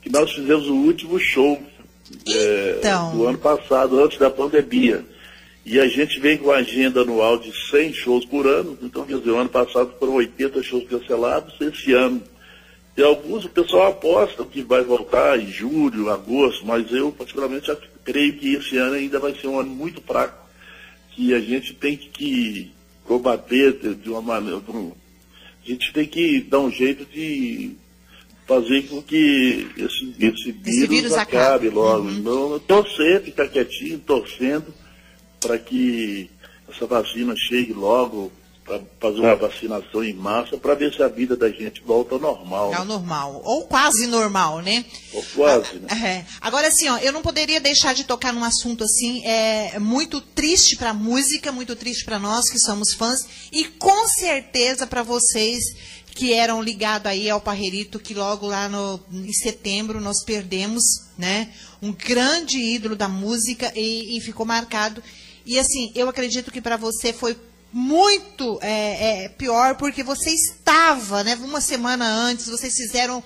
que 0.00 0.10
nós 0.10 0.32
fizemos 0.32 0.66
o 0.68 0.74
último 0.74 1.18
show 1.18 1.60
é, 2.26 2.76
então... 2.78 3.16
do 3.16 3.26
ano 3.26 3.38
passado, 3.38 4.02
antes 4.02 4.18
da 4.18 4.30
pandemia. 4.30 5.04
E 5.64 5.78
a 5.78 5.86
gente 5.86 6.18
vem 6.18 6.38
com 6.38 6.50
a 6.50 6.56
agenda 6.56 7.02
anual 7.02 7.38
de 7.38 7.52
100 7.70 7.92
shows 7.92 8.24
por 8.24 8.46
ano, 8.46 8.76
então 8.82 9.04
quer 9.04 9.18
dizer, 9.18 9.30
o 9.30 9.36
ano 9.36 9.48
passado 9.48 9.92
foram 9.98 10.14
80 10.14 10.62
shows 10.62 10.88
cancelados, 10.88 11.54
esse 11.60 11.92
ano. 11.92 12.20
E 12.96 13.02
alguns 13.02 13.44
o 13.44 13.48
pessoal 13.48 13.90
aposta 13.92 14.44
que 14.44 14.60
vai 14.62 14.82
voltar 14.82 15.38
em 15.38 15.50
julho, 15.50 16.10
agosto, 16.10 16.66
mas 16.66 16.90
eu 16.92 17.12
particularmente 17.12 17.70
creio 18.04 18.32
que 18.34 18.54
esse 18.54 18.76
ano 18.76 18.96
ainda 18.96 19.20
vai 19.20 19.34
ser 19.34 19.46
um 19.46 19.60
ano 19.60 19.70
muito 19.70 20.02
fraco, 20.02 20.46
que 21.12 21.32
a 21.32 21.38
gente 21.38 21.74
tem 21.74 21.96
que 21.96 22.72
combater 23.06 23.96
de 23.96 24.10
uma 24.10 24.22
maneira. 24.22 24.58
A 24.58 25.68
gente 25.68 25.92
tem 25.92 26.06
que 26.06 26.40
dar 26.40 26.60
um 26.60 26.70
jeito 26.70 27.04
de 27.04 27.76
fazer 28.46 28.82
com 28.82 29.00
que 29.00 29.68
esse, 29.76 30.14
esse, 30.18 30.52
vírus, 30.52 30.88
vírus 30.88 31.12
acabe, 31.12 31.36
acabe 31.36 31.68
logo. 31.70 32.08
Uhum. 32.08 32.18
Então, 32.18 32.58
torcer, 32.60 33.22
ficar 33.22 33.48
quietinho, 33.48 33.98
torcendo 34.00 34.74
para 35.40 35.58
que 35.58 36.30
essa 36.68 36.86
vacina 36.86 37.34
chegue 37.36 37.72
logo 37.72 38.32
para 38.64 38.80
fazer 39.00 39.20
uma 39.20 39.34
vacinação 39.34 40.04
em 40.04 40.14
massa 40.14 40.56
para 40.56 40.74
ver 40.74 40.92
se 40.92 41.02
a 41.02 41.08
vida 41.08 41.36
da 41.36 41.50
gente 41.50 41.82
volta 41.82 42.14
ao 42.14 42.20
normal. 42.20 42.72
É 42.72 42.76
ao 42.76 42.84
normal. 42.84 43.42
Ou 43.44 43.66
quase 43.66 44.06
normal, 44.06 44.60
né? 44.60 44.84
Ou 45.12 45.22
quase, 45.34 45.80
né? 45.80 45.88
É. 45.90 46.24
Agora, 46.40 46.68
assim, 46.68 46.88
ó, 46.88 46.98
eu 46.98 47.12
não 47.12 47.22
poderia 47.22 47.60
deixar 47.60 47.92
de 47.92 48.04
tocar 48.04 48.32
num 48.32 48.44
assunto 48.44 48.84
assim, 48.84 49.24
é 49.24 49.78
muito 49.78 50.20
triste 50.20 50.76
para 50.76 50.90
a 50.90 50.94
música, 50.94 51.50
muito 51.50 51.74
triste 51.74 52.04
para 52.04 52.18
nós 52.18 52.48
que 52.48 52.58
somos 52.58 52.94
fãs, 52.94 53.18
e 53.50 53.64
com 53.64 54.06
certeza 54.08 54.86
para 54.86 55.02
vocês 55.02 55.62
que 56.14 56.32
eram 56.32 56.62
ligados 56.62 57.10
aí 57.10 57.28
ao 57.28 57.40
Parrerito, 57.40 57.98
que 57.98 58.14
logo 58.14 58.46
lá 58.46 58.68
no, 58.68 59.00
em 59.10 59.32
setembro 59.32 60.00
nós 60.00 60.22
perdemos, 60.24 60.82
né? 61.18 61.52
Um 61.80 61.92
grande 61.92 62.58
ídolo 62.58 62.94
da 62.94 63.08
música 63.08 63.72
e, 63.74 64.16
e 64.16 64.20
ficou 64.20 64.46
marcado. 64.46 65.02
E 65.44 65.58
assim, 65.58 65.90
eu 65.94 66.08
acredito 66.08 66.52
que 66.52 66.60
para 66.60 66.76
você 66.76 67.12
foi 67.12 67.36
muito 67.72 68.58
é, 68.60 69.24
é, 69.24 69.28
pior, 69.30 69.76
porque 69.76 70.02
você 70.02 70.30
estava, 70.30 71.24
né? 71.24 71.34
Uma 71.36 71.60
semana 71.60 72.06
antes, 72.06 72.46
vocês 72.46 72.74
fizeram 72.74 73.22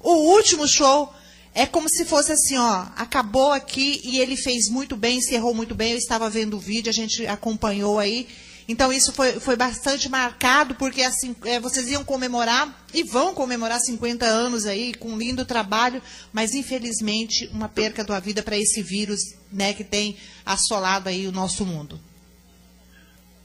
o 0.00 0.12
último 0.34 0.68
show. 0.68 1.12
É 1.54 1.66
como 1.66 1.88
se 1.88 2.04
fosse 2.04 2.32
assim, 2.32 2.56
ó, 2.56 2.86
acabou 2.96 3.52
aqui 3.52 4.00
e 4.04 4.20
ele 4.20 4.36
fez 4.36 4.68
muito 4.68 4.96
bem, 4.96 5.18
encerrou 5.18 5.54
muito 5.54 5.74
bem. 5.74 5.92
Eu 5.92 5.98
estava 5.98 6.28
vendo 6.28 6.56
o 6.56 6.60
vídeo, 6.60 6.90
a 6.90 6.92
gente 6.92 7.26
acompanhou 7.26 7.98
aí. 7.98 8.28
Então 8.68 8.92
isso 8.92 9.12
foi, 9.12 9.40
foi 9.40 9.56
bastante 9.56 10.10
marcado, 10.10 10.74
porque 10.74 11.02
assim, 11.02 11.34
é, 11.46 11.58
vocês 11.58 11.88
iam 11.88 12.04
comemorar 12.04 12.86
e 12.92 13.02
vão 13.02 13.34
comemorar 13.34 13.80
50 13.80 14.26
anos 14.26 14.66
aí, 14.66 14.92
com 14.92 15.08
um 15.08 15.18
lindo 15.18 15.46
trabalho, 15.46 16.02
mas 16.34 16.54
infelizmente 16.54 17.48
uma 17.50 17.66
perca 17.66 18.04
da 18.04 18.20
vida 18.20 18.42
para 18.42 18.58
esse 18.58 18.82
vírus 18.82 19.20
né, 19.50 19.72
que 19.72 19.82
tem 19.82 20.18
assolado 20.44 21.08
aí 21.08 21.26
o 21.26 21.32
nosso 21.32 21.64
mundo. 21.64 21.98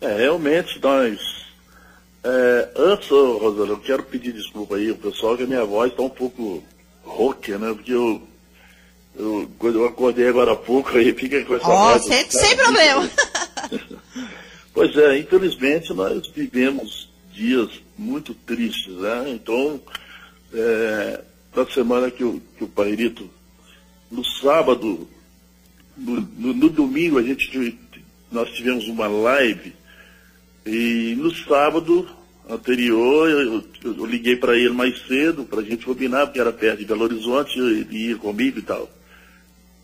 É, 0.03 0.17
realmente 0.17 0.79
nós. 0.81 1.17
É, 2.25 2.69
antes, 2.75 3.09
Rosana, 3.09 3.71
eu 3.71 3.79
quero 3.79 4.03
pedir 4.03 4.33
desculpa 4.33 4.75
aí 4.75 4.89
ao 4.89 4.97
pessoal 4.97 5.37
que 5.37 5.43
a 5.43 5.47
minha 5.47 5.63
voz 5.63 5.91
está 5.91 6.03
um 6.03 6.09
pouco 6.09 6.61
rouca, 7.03 7.57
né? 7.57 7.73
Porque 7.73 7.93
eu, 7.93 8.21
eu, 9.15 9.49
quando 9.57 9.79
eu 9.79 9.85
acordei 9.85 10.27
agora 10.27 10.51
há 10.51 10.55
pouco, 10.57 10.97
aí 10.97 11.13
fica 11.13 11.43
com 11.45 11.55
essa 11.55 11.69
oh, 11.69 11.77
voz. 11.77 12.03
Sem, 12.03 12.29
sem 12.29 12.55
problema. 12.57 13.09
pois 14.73 14.95
é, 14.97 15.19
infelizmente 15.19 15.93
nós 15.93 16.27
vivemos 16.27 17.09
dias 17.31 17.69
muito 17.97 18.33
tristes, 18.33 18.93
né? 18.95 19.23
Então, 19.29 19.81
é, 20.53 21.21
na 21.55 21.65
semana 21.67 22.11
que 22.11 22.25
o, 22.25 22.41
que 22.57 22.65
o 22.65 22.67
Pairito, 22.67 23.29
no 24.11 24.23
sábado, 24.25 25.07
no, 25.95 26.19
no, 26.19 26.53
no 26.53 26.69
domingo, 26.69 27.19
a 27.19 27.23
gente 27.23 27.79
nós 28.29 28.49
tivemos 28.51 28.85
uma 28.87 29.07
live 29.07 29.73
e 30.65 31.15
no 31.17 31.33
sábado 31.33 32.07
anterior, 32.49 33.29
eu, 33.29 33.63
eu 33.83 34.05
liguei 34.05 34.35
para 34.35 34.57
ele 34.57 34.73
mais 34.73 34.99
cedo, 35.07 35.43
para 35.45 35.61
a 35.61 35.63
gente 35.63 35.85
combinar, 35.85 36.27
porque 36.27 36.39
era 36.39 36.51
perto 36.51 36.79
de 36.79 36.85
Belo 36.85 37.03
Horizonte, 37.03 37.59
ele 37.59 38.09
ia 38.09 38.17
comigo 38.17 38.59
e 38.59 38.61
tal. 38.61 38.89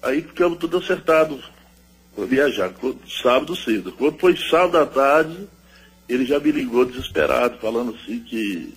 Aí 0.02 0.22
ficamos 0.22 0.60
tudo 0.60 0.78
acertado 0.78 1.40
para 2.16 2.26
viajar, 2.26 2.74
sábado 3.22 3.56
cedo. 3.56 3.92
Quando 3.92 4.20
foi 4.20 4.36
sábado 4.36 4.78
à 4.78 4.86
tarde, 4.86 5.48
ele 6.08 6.26
já 6.26 6.40
me 6.40 6.52
ligou 6.52 6.86
desesperado, 6.86 7.58
falando 7.60 7.96
assim 7.96 8.20
que 8.20 8.74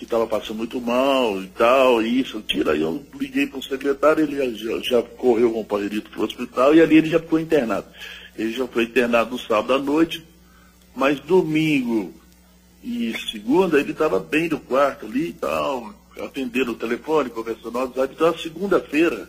que 0.00 0.04
estava 0.04 0.26
passando 0.26 0.56
muito 0.56 0.80
mal 0.80 1.42
e 1.42 1.46
tal, 1.48 2.00
isso, 2.00 2.40
tira. 2.40 2.72
Aí 2.72 2.80
eu 2.80 3.04
liguei 3.20 3.46
para 3.46 3.58
o 3.58 3.62
secretário, 3.62 4.24
ele 4.24 4.56
já, 4.56 4.78
já, 4.78 5.02
correu 5.02 5.52
com 5.52 5.60
o 5.60 5.62
companheirito 5.62 6.08
para 6.08 6.20
o 6.22 6.24
hospital 6.24 6.74
e 6.74 6.80
ali 6.80 6.96
ele 6.96 7.10
já 7.10 7.20
ficou 7.20 7.38
internado. 7.38 7.86
Ele 8.34 8.50
já 8.50 8.66
foi 8.66 8.84
internado 8.84 9.32
no 9.32 9.38
sábado 9.38 9.74
à 9.74 9.78
noite, 9.78 10.24
mas 10.94 11.20
domingo 11.20 12.12
e 12.82 13.14
segunda 13.30 13.78
ele 13.78 13.92
estava 13.92 14.18
bem 14.18 14.48
no 14.48 14.58
quarto 14.58 15.06
ali 15.06 15.28
e 15.28 15.32
tal, 15.32 15.94
atendendo 16.20 16.72
o 16.72 16.76
telefone, 16.76 17.30
conversando 17.30 17.72
no 17.72 17.78
WhatsApp. 17.80 18.14
Então, 18.14 18.38
segunda-feira, 18.38 19.28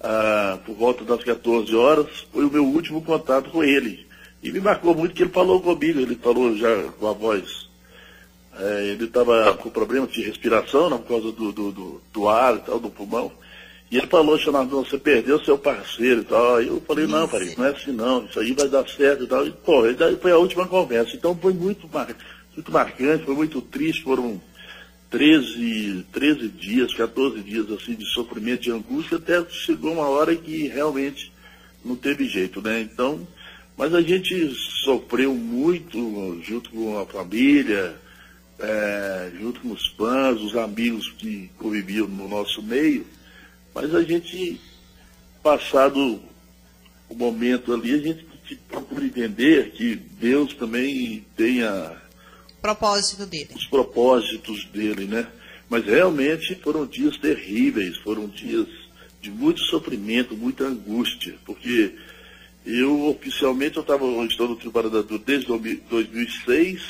ah, 0.00 0.58
por 0.64 0.74
volta 0.74 1.04
das 1.04 1.24
14 1.24 1.74
horas, 1.74 2.26
foi 2.32 2.44
o 2.44 2.50
meu 2.50 2.64
último 2.64 3.02
contato 3.02 3.50
com 3.50 3.64
ele. 3.64 4.06
E 4.42 4.52
me 4.52 4.60
marcou 4.60 4.94
muito 4.94 5.14
que 5.14 5.22
ele 5.22 5.30
falou 5.30 5.60
comigo, 5.60 5.98
ele 5.98 6.14
falou 6.16 6.56
já 6.56 6.84
com 6.98 7.08
a 7.08 7.12
voz. 7.12 7.66
É, 8.58 8.88
ele 8.88 9.04
estava 9.04 9.54
com 9.54 9.68
problema 9.68 10.06
de 10.06 10.22
respiração, 10.22 10.88
né, 10.88 10.96
por 10.96 11.08
causa 11.08 11.32
do, 11.32 11.52
do, 11.52 11.72
do, 11.72 12.00
do 12.12 12.28
ar 12.28 12.56
e 12.56 12.60
tal, 12.60 12.78
do 12.78 12.88
pulmão. 12.88 13.32
E 13.90 13.98
ele 13.98 14.06
falou, 14.08 14.38
Xanardão, 14.38 14.84
você 14.84 14.98
perdeu 14.98 15.42
seu 15.44 15.56
parceiro 15.56 16.22
e 16.22 16.24
tal. 16.24 16.56
Aí 16.56 16.66
eu 16.66 16.82
falei, 16.86 17.06
não, 17.06 17.28
pai, 17.28 17.54
não 17.56 17.64
é 17.64 17.70
assim 17.70 17.92
não, 17.92 18.24
isso 18.24 18.40
aí 18.40 18.52
vai 18.52 18.68
dar 18.68 18.88
certo 18.88 19.24
e 19.24 19.26
tal. 19.26 19.46
E, 19.46 19.50
pô, 19.52 19.92
daí 19.92 20.16
foi 20.16 20.32
a 20.32 20.38
última 20.38 20.66
conversa. 20.66 21.14
Então 21.14 21.36
foi 21.36 21.52
muito, 21.52 21.88
mar... 21.92 22.08
muito 22.54 22.72
marcante, 22.72 23.24
foi 23.24 23.34
muito 23.34 23.60
triste, 23.62 24.02
foram 24.02 24.40
13, 25.10 26.04
13 26.12 26.48
dias, 26.48 26.94
14 26.94 27.40
dias 27.42 27.70
assim 27.70 27.94
de 27.94 28.04
sofrimento, 28.06 28.62
de 28.62 28.72
angústia, 28.72 29.18
até 29.18 29.44
chegou 29.48 29.92
uma 29.92 30.08
hora 30.08 30.34
que 30.34 30.66
realmente 30.66 31.32
não 31.84 31.94
teve 31.94 32.26
jeito, 32.26 32.60
né? 32.60 32.80
Então, 32.80 33.26
mas 33.76 33.94
a 33.94 34.00
gente 34.00 34.52
sofreu 34.84 35.32
muito 35.32 36.40
junto 36.42 36.70
com 36.70 36.98
a 36.98 37.06
família, 37.06 37.94
é, 38.58 39.30
junto 39.38 39.60
com 39.60 39.70
os 39.70 39.86
fãs, 39.88 40.40
os 40.40 40.56
amigos 40.56 41.08
que 41.18 41.50
conviviam 41.56 42.08
no 42.08 42.28
nosso 42.28 42.62
meio. 42.62 43.06
Mas 43.76 43.94
a 43.94 44.02
gente, 44.02 44.58
passado 45.42 46.18
o 47.10 47.14
momento 47.14 47.74
ali, 47.74 47.92
a 47.92 47.98
gente 47.98 48.24
procura 48.70 49.04
entender 49.04 49.72
que 49.72 49.94
Deus 49.94 50.54
também 50.54 51.26
tenha 51.36 51.94
propósito 52.62 53.26
dele. 53.26 53.50
Os 53.54 53.66
propósitos 53.66 54.64
dele, 54.72 55.04
né? 55.04 55.26
Mas 55.68 55.84
realmente 55.84 56.54
foram 56.54 56.86
dias 56.86 57.18
terríveis, 57.18 57.98
foram 57.98 58.26
dias 58.28 58.66
de 59.20 59.30
muito 59.30 59.60
sofrimento, 59.64 60.34
muita 60.34 60.64
angústia, 60.64 61.36
porque 61.44 61.94
eu 62.64 63.10
oficialmente 63.10 63.76
eu 63.76 63.82
estava 63.82 64.06
estou 64.24 64.48
no 64.48 64.56
Tribunal 64.56 64.90
da 64.90 65.02
desde 65.02 65.48
2006, 65.90 66.82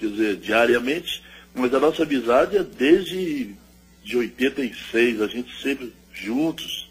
quer 0.00 0.06
dizer, 0.08 0.36
diariamente, 0.38 1.22
mas 1.54 1.72
a 1.72 1.78
nossa 1.78 2.02
amizade 2.02 2.56
é 2.56 2.64
desde 2.64 3.54
de 4.02 4.16
86, 4.16 5.22
a 5.22 5.28
gente 5.28 5.62
sempre 5.62 6.01
juntos, 6.12 6.90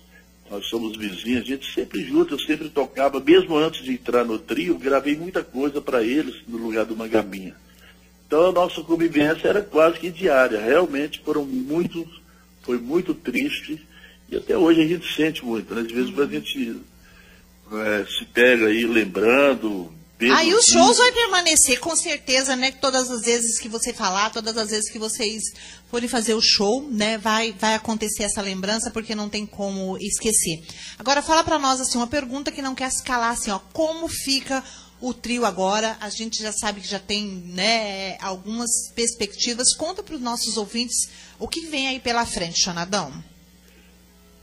nós 0.50 0.66
somos 0.66 0.98
vizinhos, 0.98 1.44
a 1.44 1.46
gente 1.46 1.74
sempre 1.74 2.04
junto, 2.04 2.34
eu 2.34 2.40
sempre 2.40 2.70
tocava, 2.70 3.20
mesmo 3.20 3.56
antes 3.56 3.84
de 3.84 3.94
entrar 3.94 4.26
no 4.26 4.38
trio, 4.38 4.78
gravei 4.78 5.16
muita 5.16 5.44
coisa 5.44 5.80
para 5.80 6.04
eles 6.04 6.36
no 6.48 6.58
lugar 6.58 6.86
do 6.86 6.96
Magabinha. 6.96 7.56
Então 8.28 8.50
a 8.50 8.52
nossa 8.52 8.82
convivência 8.82 9.48
era 9.48 9.62
quase 9.62 10.00
que 10.00 10.10
diária, 10.10 10.60
realmente 10.60 11.22
foram 11.24 11.46
muito, 11.46 12.08
foi 12.64 12.78
muito 12.78 13.14
triste 13.14 13.82
e 14.30 14.38
até 14.38 14.58
hoje 14.58 14.82
a 14.82 14.88
gente 14.88 15.14
sente 15.14 15.44
muito, 15.44 15.74
né? 15.76 15.84
De 15.84 15.94
vez 15.94 16.08
em 16.08 16.14
quando 16.14 16.30
a 16.30 16.34
gente 16.34 16.82
é, 17.74 18.06
se 18.06 18.26
pega 18.26 18.68
aí 18.68 18.86
lembrando, 18.86 19.94
Aí 20.30 20.54
os 20.54 20.66
shows 20.66 20.98
vai 20.98 21.12
permanecer, 21.12 21.80
com 21.80 21.96
certeza, 21.96 22.56
né? 22.56 22.72
Todas 22.72 23.10
as 23.10 23.22
vezes 23.22 23.60
que 23.60 23.68
você 23.68 23.92
falar, 23.92 24.30
todas 24.30 24.56
as 24.56 24.70
vezes 24.70 24.92
que 24.92 25.00
vocês 25.00 25.42
forem 25.90 26.08
fazer 26.08 26.36
o 26.36 26.42
show, 26.42 26.88
né? 26.92 27.18
Vai, 27.18 27.54
vai 27.54 27.74
acontecer 27.74 28.24
essa 28.24 28.42
lembrança, 28.42 28.92
porque 28.92 29.16
não 29.16 29.30
tem 29.30 29.46
como 29.46 29.98
esquecer. 29.98 30.62
Agora, 31.00 31.24
fala 31.24 31.44
para 31.44 31.58
nós, 31.58 31.82
assim, 31.82 31.98
uma 31.98 32.08
pergunta 32.08 32.52
que 32.52 32.62
não 32.62 32.76
quer 32.76 32.92
se 32.92 33.04
calar, 33.04 33.32
assim, 33.32 33.50
ó. 33.50 33.60
Como 33.74 34.08
fica 34.08 34.64
o 35.02 35.14
trio 35.14 35.44
agora? 35.44 35.98
A 36.00 36.10
gente 36.10 36.42
já 36.42 36.52
sabe 36.52 36.82
que 36.82 36.88
já 36.88 37.00
tem, 37.00 37.26
né, 37.28 38.18
algumas 38.22 38.70
perspectivas. 38.94 39.74
Conta 39.76 40.04
para 40.04 40.16
os 40.16 40.22
nossos 40.22 40.56
ouvintes 40.56 41.10
o 41.40 41.48
que 41.48 41.62
vem 41.62 41.88
aí 41.88 42.00
pela 42.00 42.26
frente, 42.26 42.64
Xanadão. 42.64 43.12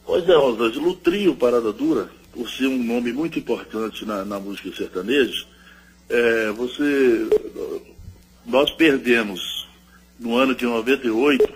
Pois 0.05 0.29
é, 0.29 0.35
Rosângela, 0.35 0.89
o 0.89 0.97
trio 0.97 1.37
Parada 1.37 1.73
Dura, 1.73 2.11
por 2.33 2.51
ser 2.51 2.67
um 2.67 2.83
nome 2.83 3.13
muito 3.13 3.39
importante 3.39 4.05
na, 4.05 4.25
na 4.25 4.41
música 4.41 4.75
sertaneja, 4.75 5.47
é, 6.09 6.51
você, 6.53 7.29
nós 8.47 8.71
perdemos 8.73 9.67
no 10.19 10.37
ano 10.37 10.55
de 10.55 10.65
98, 10.65 11.49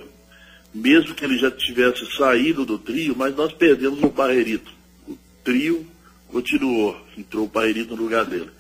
mesmo 0.75 1.14
que 1.14 1.25
ele 1.25 1.38
já 1.38 1.50
tivesse 1.50 2.06
saído 2.16 2.64
do 2.64 2.78
trio, 2.78 3.14
mas 3.16 3.35
nós 3.35 3.52
perdemos 3.52 4.02
o 4.02 4.09
Barrerito. 4.09 4.71
O 5.09 5.16
trio 5.42 5.87
continuou, 6.28 6.97
entrou 7.16 7.44
o 7.44 7.49
Barrerito 7.49 7.97
no 7.97 8.02
lugar 8.02 8.25
dele. 8.25 8.50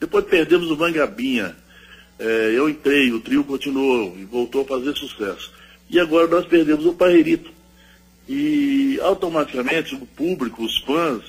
Depois 0.00 0.24
perdemos 0.24 0.70
o 0.70 0.76
Mangabinha. 0.76 1.56
É, 2.18 2.52
eu 2.54 2.68
entrei, 2.68 3.12
o 3.12 3.20
trio 3.20 3.44
continuou 3.44 4.16
e 4.18 4.24
voltou 4.24 4.62
a 4.62 4.66
fazer 4.66 4.96
sucesso. 4.96 5.52
E 5.90 5.98
agora 5.98 6.26
nós 6.26 6.46
perdemos 6.46 6.86
o 6.86 6.92
Barrerito. 6.92 7.50
E 8.28 8.98
automaticamente 9.02 9.94
o 9.94 10.06
público, 10.06 10.62
os 10.62 10.78
fãs, 10.80 11.22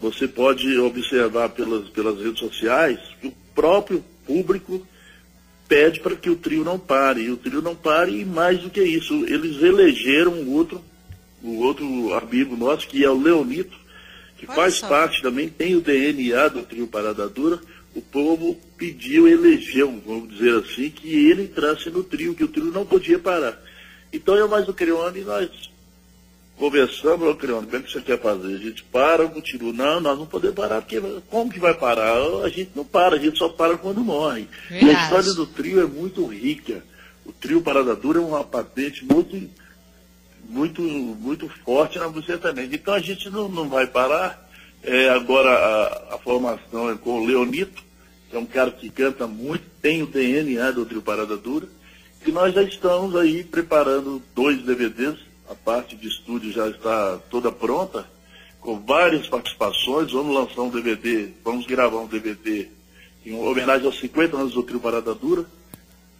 você 0.00 0.26
pode 0.26 0.78
observar 0.78 1.50
pelas, 1.50 1.88
pelas 1.90 2.18
redes 2.18 2.38
sociais 2.38 2.98
que 3.20 3.28
o 3.28 3.34
próprio 3.60 4.02
público 4.26 4.86
pede 5.68 6.00
para 6.00 6.16
que 6.16 6.30
o 6.30 6.36
trio 6.36 6.64
não 6.64 6.78
pare. 6.78 7.24
E 7.24 7.30
o 7.30 7.36
trio 7.36 7.60
não 7.60 7.76
pare 7.76 8.18
e 8.18 8.24
mais 8.24 8.60
do 8.60 8.70
que 8.70 8.82
isso, 8.82 9.14
eles 9.26 9.62
elegeram 9.62 10.32
um 10.32 10.50
outro, 10.54 10.82
o 11.42 11.58
outro 11.58 12.14
amigo 12.14 12.56
nosso, 12.56 12.88
que 12.88 13.04
é 13.04 13.10
o 13.10 13.20
Leonito, 13.20 13.76
que 14.38 14.46
Olha 14.46 14.54
faz 14.56 14.76
só. 14.76 14.88
parte 14.88 15.20
também, 15.20 15.50
tem 15.50 15.76
o 15.76 15.82
DNA 15.82 16.48
do 16.48 16.62
trio 16.62 16.86
Parada 16.86 17.28
Dura, 17.28 17.60
o 17.94 18.00
povo 18.00 18.58
pediu, 18.78 19.28
elegeu, 19.28 20.02
vamos 20.06 20.30
dizer 20.30 20.56
assim, 20.56 20.88
que 20.88 21.28
ele 21.28 21.42
entrasse 21.42 21.90
no 21.90 22.02
trio, 22.02 22.34
que 22.34 22.44
o 22.44 22.48
trio 22.48 22.72
não 22.72 22.86
podia 22.86 23.18
parar. 23.18 23.60
Então 24.10 24.34
eu 24.36 24.48
mais 24.48 24.66
o 24.68 24.72
Crione, 24.72 25.20
nós 25.20 25.50
conversamos, 26.60 27.26
ô 27.26 27.34
Crione, 27.34 27.64
como 27.66 27.78
é 27.78 27.80
que 27.80 27.90
você 27.90 28.02
quer 28.02 28.20
fazer? 28.20 28.54
A 28.54 28.58
gente 28.58 28.84
para 28.84 29.22
ou 29.22 29.30
continua? 29.30 29.72
Não, 29.72 29.98
nós 29.98 30.18
não 30.18 30.26
podemos 30.26 30.54
parar, 30.54 30.82
porque 30.82 31.00
como 31.30 31.50
que 31.50 31.58
vai 31.58 31.72
parar? 31.72 32.14
A 32.44 32.48
gente 32.50 32.70
não 32.76 32.84
para, 32.84 33.16
a 33.16 33.18
gente 33.18 33.38
só 33.38 33.48
para 33.48 33.78
quando 33.78 34.04
morre. 34.04 34.46
Verdade. 34.68 34.92
E 34.92 34.94
a 34.94 35.02
história 35.02 35.32
do 35.32 35.46
trio 35.46 35.80
é 35.80 35.86
muito 35.86 36.26
rica. 36.26 36.84
O 37.24 37.32
trio 37.32 37.62
Parada 37.62 37.96
Dura 37.96 38.18
é 38.18 38.22
uma 38.22 38.44
patente 38.44 39.02
muito, 39.06 39.40
muito, 40.50 40.82
muito 40.82 41.48
forte 41.64 41.98
na 41.98 42.10
música 42.10 42.36
também. 42.36 42.68
Então 42.70 42.92
a 42.92 43.00
gente 43.00 43.30
não, 43.30 43.48
não 43.48 43.66
vai 43.66 43.86
parar. 43.86 44.46
É, 44.82 45.08
agora 45.08 45.50
a, 45.50 46.14
a 46.14 46.18
formação 46.18 46.90
é 46.90 46.94
com 46.94 47.20
o 47.20 47.24
Leonito, 47.24 47.82
que 48.28 48.36
é 48.36 48.38
um 48.38 48.46
cara 48.46 48.70
que 48.70 48.90
canta 48.90 49.26
muito, 49.26 49.64
tem 49.80 50.02
o 50.02 50.06
DNA 50.06 50.72
do 50.72 50.84
trio 50.84 51.00
Parada 51.00 51.38
Dura. 51.38 51.66
E 52.26 52.30
nós 52.30 52.54
já 52.54 52.62
estamos 52.62 53.16
aí 53.16 53.42
preparando 53.42 54.22
dois 54.34 54.62
DVDs, 54.62 55.29
a 55.50 55.54
parte 55.54 55.96
de 55.96 56.06
estúdio 56.06 56.52
já 56.52 56.68
está 56.68 57.18
toda 57.28 57.50
pronta, 57.50 58.06
com 58.60 58.78
várias 58.78 59.26
participações. 59.26 60.12
Vamos 60.12 60.34
lançar 60.34 60.62
um 60.62 60.70
DVD, 60.70 61.28
vamos 61.44 61.66
gravar 61.66 61.98
um 61.98 62.06
DVD 62.06 62.68
em 63.26 63.34
homenagem 63.34 63.84
aos 63.84 63.98
50 63.98 64.36
anos 64.36 64.52
do 64.52 64.62
Trio 64.62 64.78
Parada 64.78 65.12
Dura, 65.12 65.44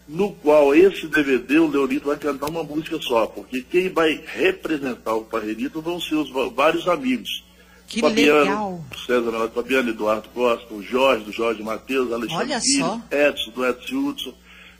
no 0.08 0.32
qual 0.32 0.74
esse 0.74 1.06
DVD 1.06 1.60
o 1.60 1.68
Leonito 1.68 2.08
vai 2.08 2.16
cantar 2.16 2.50
uma 2.50 2.64
música 2.64 3.00
só, 3.00 3.26
porque 3.26 3.62
quem 3.62 3.88
vai 3.88 4.20
representar 4.26 5.14
o 5.14 5.24
Parrerito 5.24 5.80
vão 5.80 6.00
ser 6.00 6.16
os 6.16 6.30
vários 6.52 6.88
amigos. 6.88 7.44
Que 7.86 8.00
Fabiano, 8.00 8.40
legal. 8.40 8.84
César 9.06 9.48
Fabiano 9.54 9.90
Eduardo 9.90 10.28
Costa, 10.30 10.74
o 10.74 10.82
Jorge, 10.82 11.24
do 11.24 11.32
Jorge 11.32 11.62
Matheus, 11.62 12.12
Alexandre 12.12 12.60
Filho, 12.60 13.02
Edson, 13.10 13.50
do 13.50 13.66
Edson 13.66 13.96
Hudson, 13.96 14.34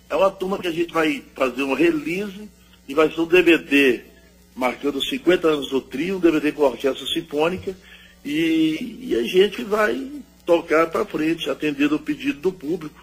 é 0.09 0.17
uma 0.17 0.31
turma 0.31 0.59
que 0.59 0.69
a 0.69 0.73
gente 0.73 0.93
vai 0.93 1.23
fazer 1.37 1.63
um 1.63 1.75
release 1.75 2.49
e 2.89 2.95
vai 2.95 3.09
ser 3.11 3.21
um 3.21 3.27
DVD 3.27 4.10
marcando 4.55 5.05
50 5.05 5.49
anos 5.49 5.71
do 5.71 5.81
trio, 5.81 6.17
um 6.17 6.21
DVD 6.21 6.53
com 6.53 6.63
orquestra 6.63 7.07
sinfônica 7.07 7.77
e, 8.25 8.99
e 9.01 9.15
a 9.15 9.23
gente 9.23 9.63
vai 9.63 10.11
tocar 10.45 10.89
para 10.89 11.05
frente, 11.05 11.49
atendendo 11.49 11.97
o 11.97 12.01
pedido 12.01 12.41
do 12.41 12.53
público 12.53 13.01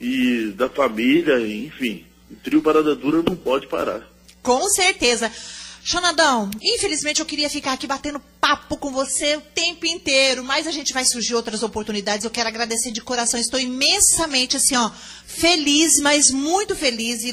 e 0.00 0.52
da 0.56 0.68
família, 0.68 1.40
enfim. 1.40 2.04
O 2.30 2.36
trio 2.36 2.62
Parada 2.62 2.94
Dura 2.94 3.22
não 3.22 3.36
pode 3.36 3.66
parar. 3.66 4.06
Com 4.42 4.62
certeza. 4.68 5.32
Xanadão, 5.82 6.50
infelizmente 6.60 7.20
eu 7.20 7.26
queria 7.26 7.48
ficar 7.48 7.72
aqui 7.72 7.86
batendo 7.86 8.20
papo 8.40 8.76
com 8.76 8.90
você 8.90 9.36
o 9.36 9.40
tempo 9.40 9.86
inteiro, 9.86 10.42
mas 10.42 10.66
a 10.66 10.72
gente 10.72 10.92
vai 10.92 11.04
surgir 11.04 11.36
outras 11.36 11.62
oportunidades. 11.62 12.24
Eu 12.24 12.30
quero 12.30 12.48
agradecer 12.48 12.90
de 12.90 13.00
coração, 13.00 13.38
estou 13.38 13.60
imensamente 13.60 14.56
assim, 14.56 14.74
ó, 14.74 14.90
feliz, 15.24 16.00
mas 16.02 16.28
muito 16.30 16.74
feliz 16.74 17.22
e 17.22 17.32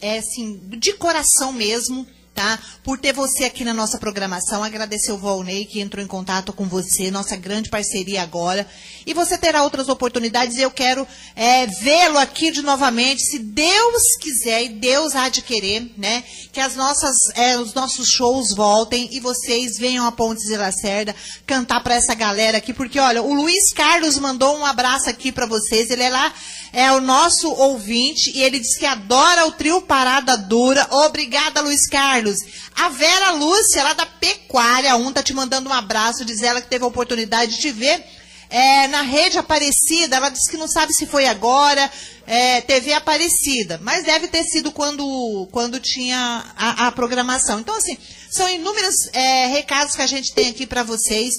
é 0.00 0.18
assim, 0.18 0.60
de 0.68 0.92
coração 0.92 1.52
mesmo 1.52 2.06
tá? 2.34 2.58
Por 2.82 2.98
ter 2.98 3.12
você 3.12 3.44
aqui 3.44 3.64
na 3.64 3.74
nossa 3.74 3.98
programação. 3.98 4.62
Agradecer 4.62 5.12
o 5.12 5.18
Volney 5.18 5.64
que 5.64 5.80
entrou 5.80 6.02
em 6.02 6.06
contato 6.06 6.52
com 6.52 6.66
você, 6.66 7.10
nossa 7.10 7.36
grande 7.36 7.68
parceria 7.68 8.22
agora. 8.22 8.66
E 9.06 9.12
você 9.12 9.36
terá 9.36 9.62
outras 9.62 9.88
oportunidades 9.88 10.58
eu 10.58 10.70
quero 10.70 11.06
é, 11.36 11.66
vê-lo 11.66 12.18
aqui 12.18 12.50
de 12.50 12.62
novamente, 12.62 13.22
se 13.22 13.38
Deus 13.38 14.02
quiser 14.20 14.64
e 14.64 14.68
Deus 14.70 15.14
há 15.14 15.28
de 15.28 15.42
querer, 15.42 15.92
né? 15.96 16.24
Que 16.52 16.60
as 16.60 16.76
nossas, 16.76 17.14
é, 17.34 17.58
os 17.58 17.74
nossos 17.74 18.08
shows 18.08 18.54
voltem 18.54 19.08
e 19.12 19.20
vocês 19.20 19.76
venham 19.78 20.06
a 20.06 20.12
Pontes 20.12 20.44
de 20.44 20.56
Lacerda 20.56 21.14
cantar 21.46 21.82
para 21.82 21.94
essa 21.94 22.14
galera 22.14 22.58
aqui, 22.58 22.72
porque 22.72 22.98
olha, 22.98 23.22
o 23.22 23.34
Luiz 23.34 23.72
Carlos 23.72 24.18
mandou 24.18 24.56
um 24.56 24.64
abraço 24.64 25.08
aqui 25.08 25.32
para 25.32 25.46
vocês. 25.46 25.90
Ele 25.90 26.02
é 26.02 26.10
lá 26.10 26.32
é 26.72 26.92
o 26.92 27.00
nosso 27.00 27.50
ouvinte 27.50 28.30
e 28.34 28.42
ele 28.42 28.60
diz 28.60 28.76
que 28.78 28.86
adora 28.86 29.46
o 29.46 29.52
trio 29.52 29.82
Parada 29.82 30.36
Dura. 30.36 30.86
Obrigada, 30.90 31.60
Luiz 31.60 31.86
Carlos. 31.88 32.38
A 32.76 32.88
Vera 32.88 33.32
Lúcia, 33.32 33.82
lá 33.82 33.92
da 33.92 34.06
Pecuária 34.06 34.96
1, 34.96 35.12
tá 35.12 35.22
te 35.22 35.34
mandando 35.34 35.68
um 35.68 35.72
abraço, 35.72 36.24
diz 36.24 36.42
ela 36.42 36.60
que 36.60 36.68
teve 36.68 36.84
a 36.84 36.88
oportunidade 36.88 37.56
de 37.56 37.60
te 37.60 37.70
ver 37.70 38.04
é, 38.50 38.88
na 38.88 39.02
rede 39.02 39.38
Aparecida. 39.38 40.16
Ela 40.16 40.28
disse 40.28 40.50
que 40.50 40.56
não 40.56 40.68
sabe 40.68 40.92
se 40.92 41.06
foi 41.06 41.26
agora, 41.26 41.90
é, 42.26 42.60
TV 42.60 42.92
Aparecida, 42.92 43.78
mas 43.82 44.04
deve 44.04 44.28
ter 44.28 44.44
sido 44.44 44.72
quando, 44.72 45.48
quando 45.52 45.80
tinha 45.80 46.44
a, 46.56 46.88
a 46.88 46.92
programação. 46.92 47.60
Então, 47.60 47.74
assim, 47.76 47.96
são 48.30 48.48
inúmeros 48.48 48.94
é, 49.12 49.46
recados 49.46 49.94
que 49.94 50.02
a 50.02 50.06
gente 50.06 50.32
tem 50.32 50.50
aqui 50.50 50.66
para 50.66 50.82
vocês. 50.82 51.34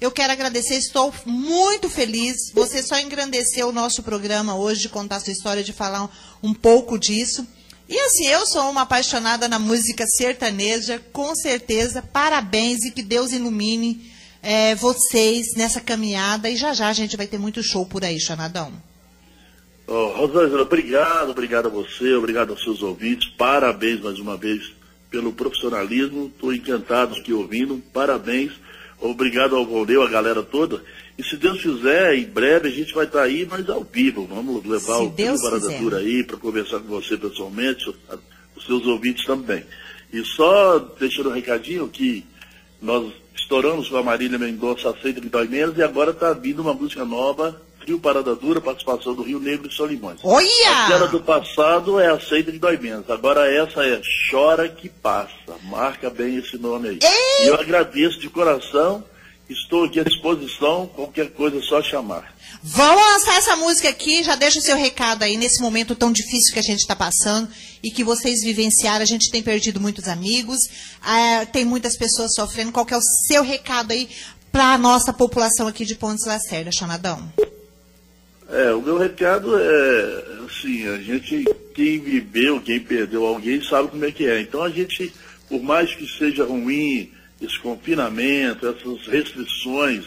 Eu 0.00 0.10
quero 0.10 0.32
agradecer, 0.32 0.74
estou 0.74 1.12
muito 1.24 1.88
feliz. 1.88 2.50
Você 2.52 2.82
só 2.82 2.98
engrandeceu 2.98 3.68
o 3.68 3.72
nosso 3.72 4.02
programa 4.02 4.56
hoje 4.56 4.82
de 4.82 4.88
contar 4.88 5.20
sua 5.20 5.32
história, 5.32 5.64
de 5.64 5.72
falar 5.72 6.10
um, 6.42 6.52
pouco 6.52 6.98
disso. 6.98 7.46
E 7.88 7.98
assim, 7.98 8.26
eu 8.26 8.46
sou 8.46 8.70
uma 8.70 8.82
apaixonada 8.82 9.48
na 9.48 9.58
música 9.58 10.04
sertaneja, 10.06 11.00
com 11.12 11.34
certeza. 11.34 12.02
Parabéns 12.02 12.84
e 12.84 12.90
que 12.90 13.02
Deus 13.02 13.32
ilumine 13.32 14.10
é, 14.42 14.74
vocês 14.74 15.54
nessa 15.56 15.80
caminhada. 15.80 16.50
E 16.50 16.56
já 16.56 16.74
já 16.74 16.88
a 16.88 16.92
gente 16.92 17.16
vai 17.16 17.26
ter 17.26 17.38
muito 17.38 17.62
show 17.62 17.86
por 17.86 18.04
aí, 18.04 18.20
Xanadão. 18.20 18.72
Oh, 19.86 20.08
Rosângela, 20.08 20.62
obrigado, 20.62 21.30
obrigado 21.30 21.66
a 21.66 21.70
você, 21.70 22.12
obrigado 22.14 22.50
aos 22.50 22.62
seus 22.62 22.82
ouvintes. 22.82 23.30
Parabéns 23.30 24.00
mais 24.00 24.18
uma 24.18 24.36
vez 24.36 24.74
pelo 25.10 25.32
profissionalismo. 25.32 26.26
Estou 26.26 26.52
encantado 26.52 27.14
aqui 27.14 27.32
ouvindo. 27.32 27.82
Parabéns. 27.94 28.52
Obrigado 29.00 29.54
ao 29.54 29.66
Volneu, 29.66 30.02
a 30.02 30.08
galera 30.08 30.42
toda. 30.42 30.82
E 31.18 31.22
se 31.22 31.36
Deus 31.36 31.60
quiser, 31.60 32.14
em 32.14 32.24
breve 32.24 32.68
a 32.68 32.72
gente 32.72 32.94
vai 32.94 33.04
estar 33.04 33.20
tá 33.20 33.24
aí, 33.24 33.46
mas 33.48 33.68
ao 33.68 33.84
vivo. 33.84 34.26
Vamos 34.26 34.64
levar 34.64 34.98
se 34.98 35.04
o 35.04 35.10
Deus 35.10 35.42
Baradatura 35.42 35.98
aí 35.98 36.24
para 36.24 36.36
conversar 36.36 36.80
com 36.80 36.88
você 36.88 37.16
pessoalmente, 37.16 37.94
os 38.56 38.64
seus 38.64 38.86
ouvintes 38.86 39.24
também. 39.24 39.64
E 40.12 40.24
só 40.24 40.78
deixando 40.78 41.30
um 41.30 41.32
recadinho 41.32 41.88
que 41.88 42.24
nós 42.80 43.12
estouramos 43.34 43.88
com 43.88 43.96
a 43.96 44.02
Marília 44.02 44.38
Mendonça 44.38 44.90
Aceita 44.90 45.20
de 45.20 45.28
Dói 45.28 45.46
Menos 45.46 45.76
e 45.76 45.82
agora 45.82 46.10
está 46.10 46.32
vindo 46.32 46.62
uma 46.62 46.74
música 46.74 47.04
nova 47.04 47.60
Rio 47.86 48.00
Parada 48.00 48.34
Dura, 48.34 48.60
participação 48.60 49.14
do 49.14 49.22
Rio 49.22 49.38
Negro 49.38 49.68
e 49.68 49.72
Solimões. 49.72 50.18
Olha! 50.24 50.84
Aquela 50.84 51.06
do 51.06 51.20
passado 51.20 52.00
é 52.00 52.08
aceita 52.08 52.50
de 52.50 52.58
dói 52.58 52.76
menos. 52.76 53.08
Agora 53.08 53.48
essa 53.48 53.86
é 53.86 54.00
Chora 54.28 54.68
que 54.68 54.88
Passa. 54.88 55.30
Marca 55.62 56.10
bem 56.10 56.36
esse 56.36 56.58
nome 56.58 56.88
aí. 56.88 56.98
Ei! 57.00 57.44
E 57.44 57.48
eu 57.48 57.54
agradeço 57.54 58.18
de 58.18 58.28
coração. 58.28 59.04
Estou 59.48 59.84
aqui 59.84 60.00
à 60.00 60.04
disposição. 60.04 60.88
Qualquer 60.88 61.30
coisa 61.30 61.58
é 61.58 61.62
só 61.62 61.80
chamar. 61.80 62.34
Vamos 62.60 63.00
lançar 63.00 63.38
essa 63.38 63.54
música 63.54 63.88
aqui. 63.88 64.24
Já 64.24 64.34
deixa 64.34 64.58
o 64.58 64.62
seu 64.62 64.76
recado 64.76 65.22
aí 65.22 65.36
nesse 65.36 65.62
momento 65.62 65.94
tão 65.94 66.10
difícil 66.10 66.52
que 66.52 66.58
a 66.58 66.62
gente 66.62 66.80
está 66.80 66.96
passando 66.96 67.48
e 67.80 67.92
que 67.92 68.02
vocês 68.02 68.42
vivenciaram. 68.42 69.02
A 69.02 69.06
gente 69.06 69.30
tem 69.30 69.44
perdido 69.44 69.80
muitos 69.80 70.08
amigos, 70.08 70.58
é, 71.06 71.44
tem 71.46 71.64
muitas 71.64 71.96
pessoas 71.96 72.34
sofrendo. 72.34 72.72
Qual 72.72 72.86
é 72.90 72.96
o 72.96 73.02
seu 73.28 73.44
recado 73.44 73.92
aí 73.92 74.08
para 74.50 74.72
a 74.72 74.78
nossa 74.78 75.12
população 75.12 75.68
aqui 75.68 75.84
de 75.84 75.94
Pontes 75.94 76.26
Lacerda, 76.26 76.72
Chamadão? 76.72 77.32
É, 78.48 78.72
o 78.72 78.80
meu 78.80 78.96
recado 78.96 79.58
é 79.58 80.24
assim, 80.46 80.86
a 80.88 80.98
gente, 80.98 81.44
quem 81.74 81.98
viveu, 81.98 82.60
quem 82.60 82.78
perdeu 82.78 83.26
alguém, 83.26 83.62
sabe 83.62 83.88
como 83.88 84.04
é 84.04 84.12
que 84.12 84.26
é. 84.26 84.40
Então 84.40 84.62
a 84.62 84.70
gente, 84.70 85.12
por 85.48 85.62
mais 85.62 85.94
que 85.94 86.06
seja 86.06 86.44
ruim 86.44 87.10
esse 87.40 87.58
confinamento, 87.58 88.66
essas 88.66 89.06
restrições, 89.06 90.04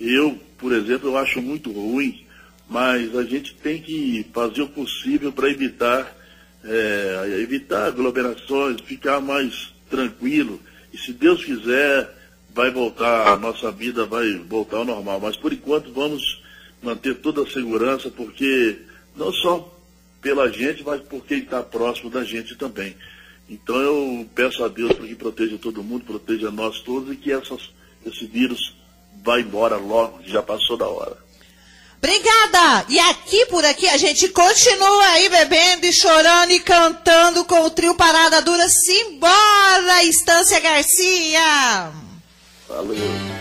eu, 0.00 0.38
por 0.56 0.72
exemplo, 0.72 1.10
eu 1.10 1.18
acho 1.18 1.42
muito 1.42 1.70
ruim, 1.70 2.24
mas 2.68 3.14
a 3.16 3.24
gente 3.24 3.54
tem 3.56 3.80
que 3.80 4.26
fazer 4.32 4.62
o 4.62 4.68
possível 4.68 5.30
para 5.30 5.50
evitar, 5.50 6.16
é, 6.64 7.38
evitar 7.42 7.86
aglomerações, 7.86 8.80
ficar 8.80 9.20
mais 9.20 9.72
tranquilo. 9.90 10.60
E 10.92 10.98
se 10.98 11.12
Deus 11.12 11.44
quiser, 11.44 12.14
vai 12.54 12.70
voltar, 12.70 13.28
a 13.28 13.36
nossa 13.36 13.70
vida 13.70 14.06
vai 14.06 14.34
voltar 14.48 14.78
ao 14.78 14.84
normal. 14.84 15.20
Mas 15.20 15.36
por 15.36 15.52
enquanto 15.52 15.92
vamos 15.92 16.37
manter 16.82 17.16
toda 17.16 17.42
a 17.42 17.50
segurança, 17.50 18.10
porque 18.10 18.78
não 19.16 19.32
só 19.32 19.74
pela 20.20 20.50
gente, 20.50 20.82
mas 20.82 21.00
por 21.02 21.24
quem 21.24 21.38
está 21.38 21.62
próximo 21.62 22.10
da 22.10 22.24
gente 22.24 22.56
também. 22.56 22.96
Então 23.48 23.76
eu 23.76 24.28
peço 24.34 24.62
a 24.64 24.68
Deus 24.68 24.92
para 24.92 25.06
que 25.06 25.14
proteja 25.14 25.58
todo 25.58 25.82
mundo, 25.82 26.04
proteja 26.04 26.50
nós 26.50 26.80
todos 26.80 27.12
e 27.12 27.16
que 27.16 27.32
essas, 27.32 27.70
esse 28.04 28.26
vírus 28.26 28.74
vá 29.24 29.40
embora 29.40 29.76
logo, 29.76 30.18
que 30.18 30.30
já 30.30 30.42
passou 30.42 30.76
da 30.76 30.86
hora. 30.86 31.16
Obrigada! 31.98 32.86
E 32.88 32.98
aqui 32.98 33.46
por 33.46 33.64
aqui 33.64 33.88
a 33.88 33.96
gente 33.96 34.28
continua 34.28 35.06
aí 35.08 35.28
bebendo 35.28 35.86
e 35.86 35.92
chorando 35.92 36.52
e 36.52 36.60
cantando 36.60 37.44
com 37.44 37.62
o 37.62 37.70
trio 37.70 37.94
Parada 37.94 38.40
Dura. 38.40 38.68
Simbora, 38.68 40.04
Estância 40.04 40.60
Garcia! 40.60 41.90
Valeu! 42.68 43.37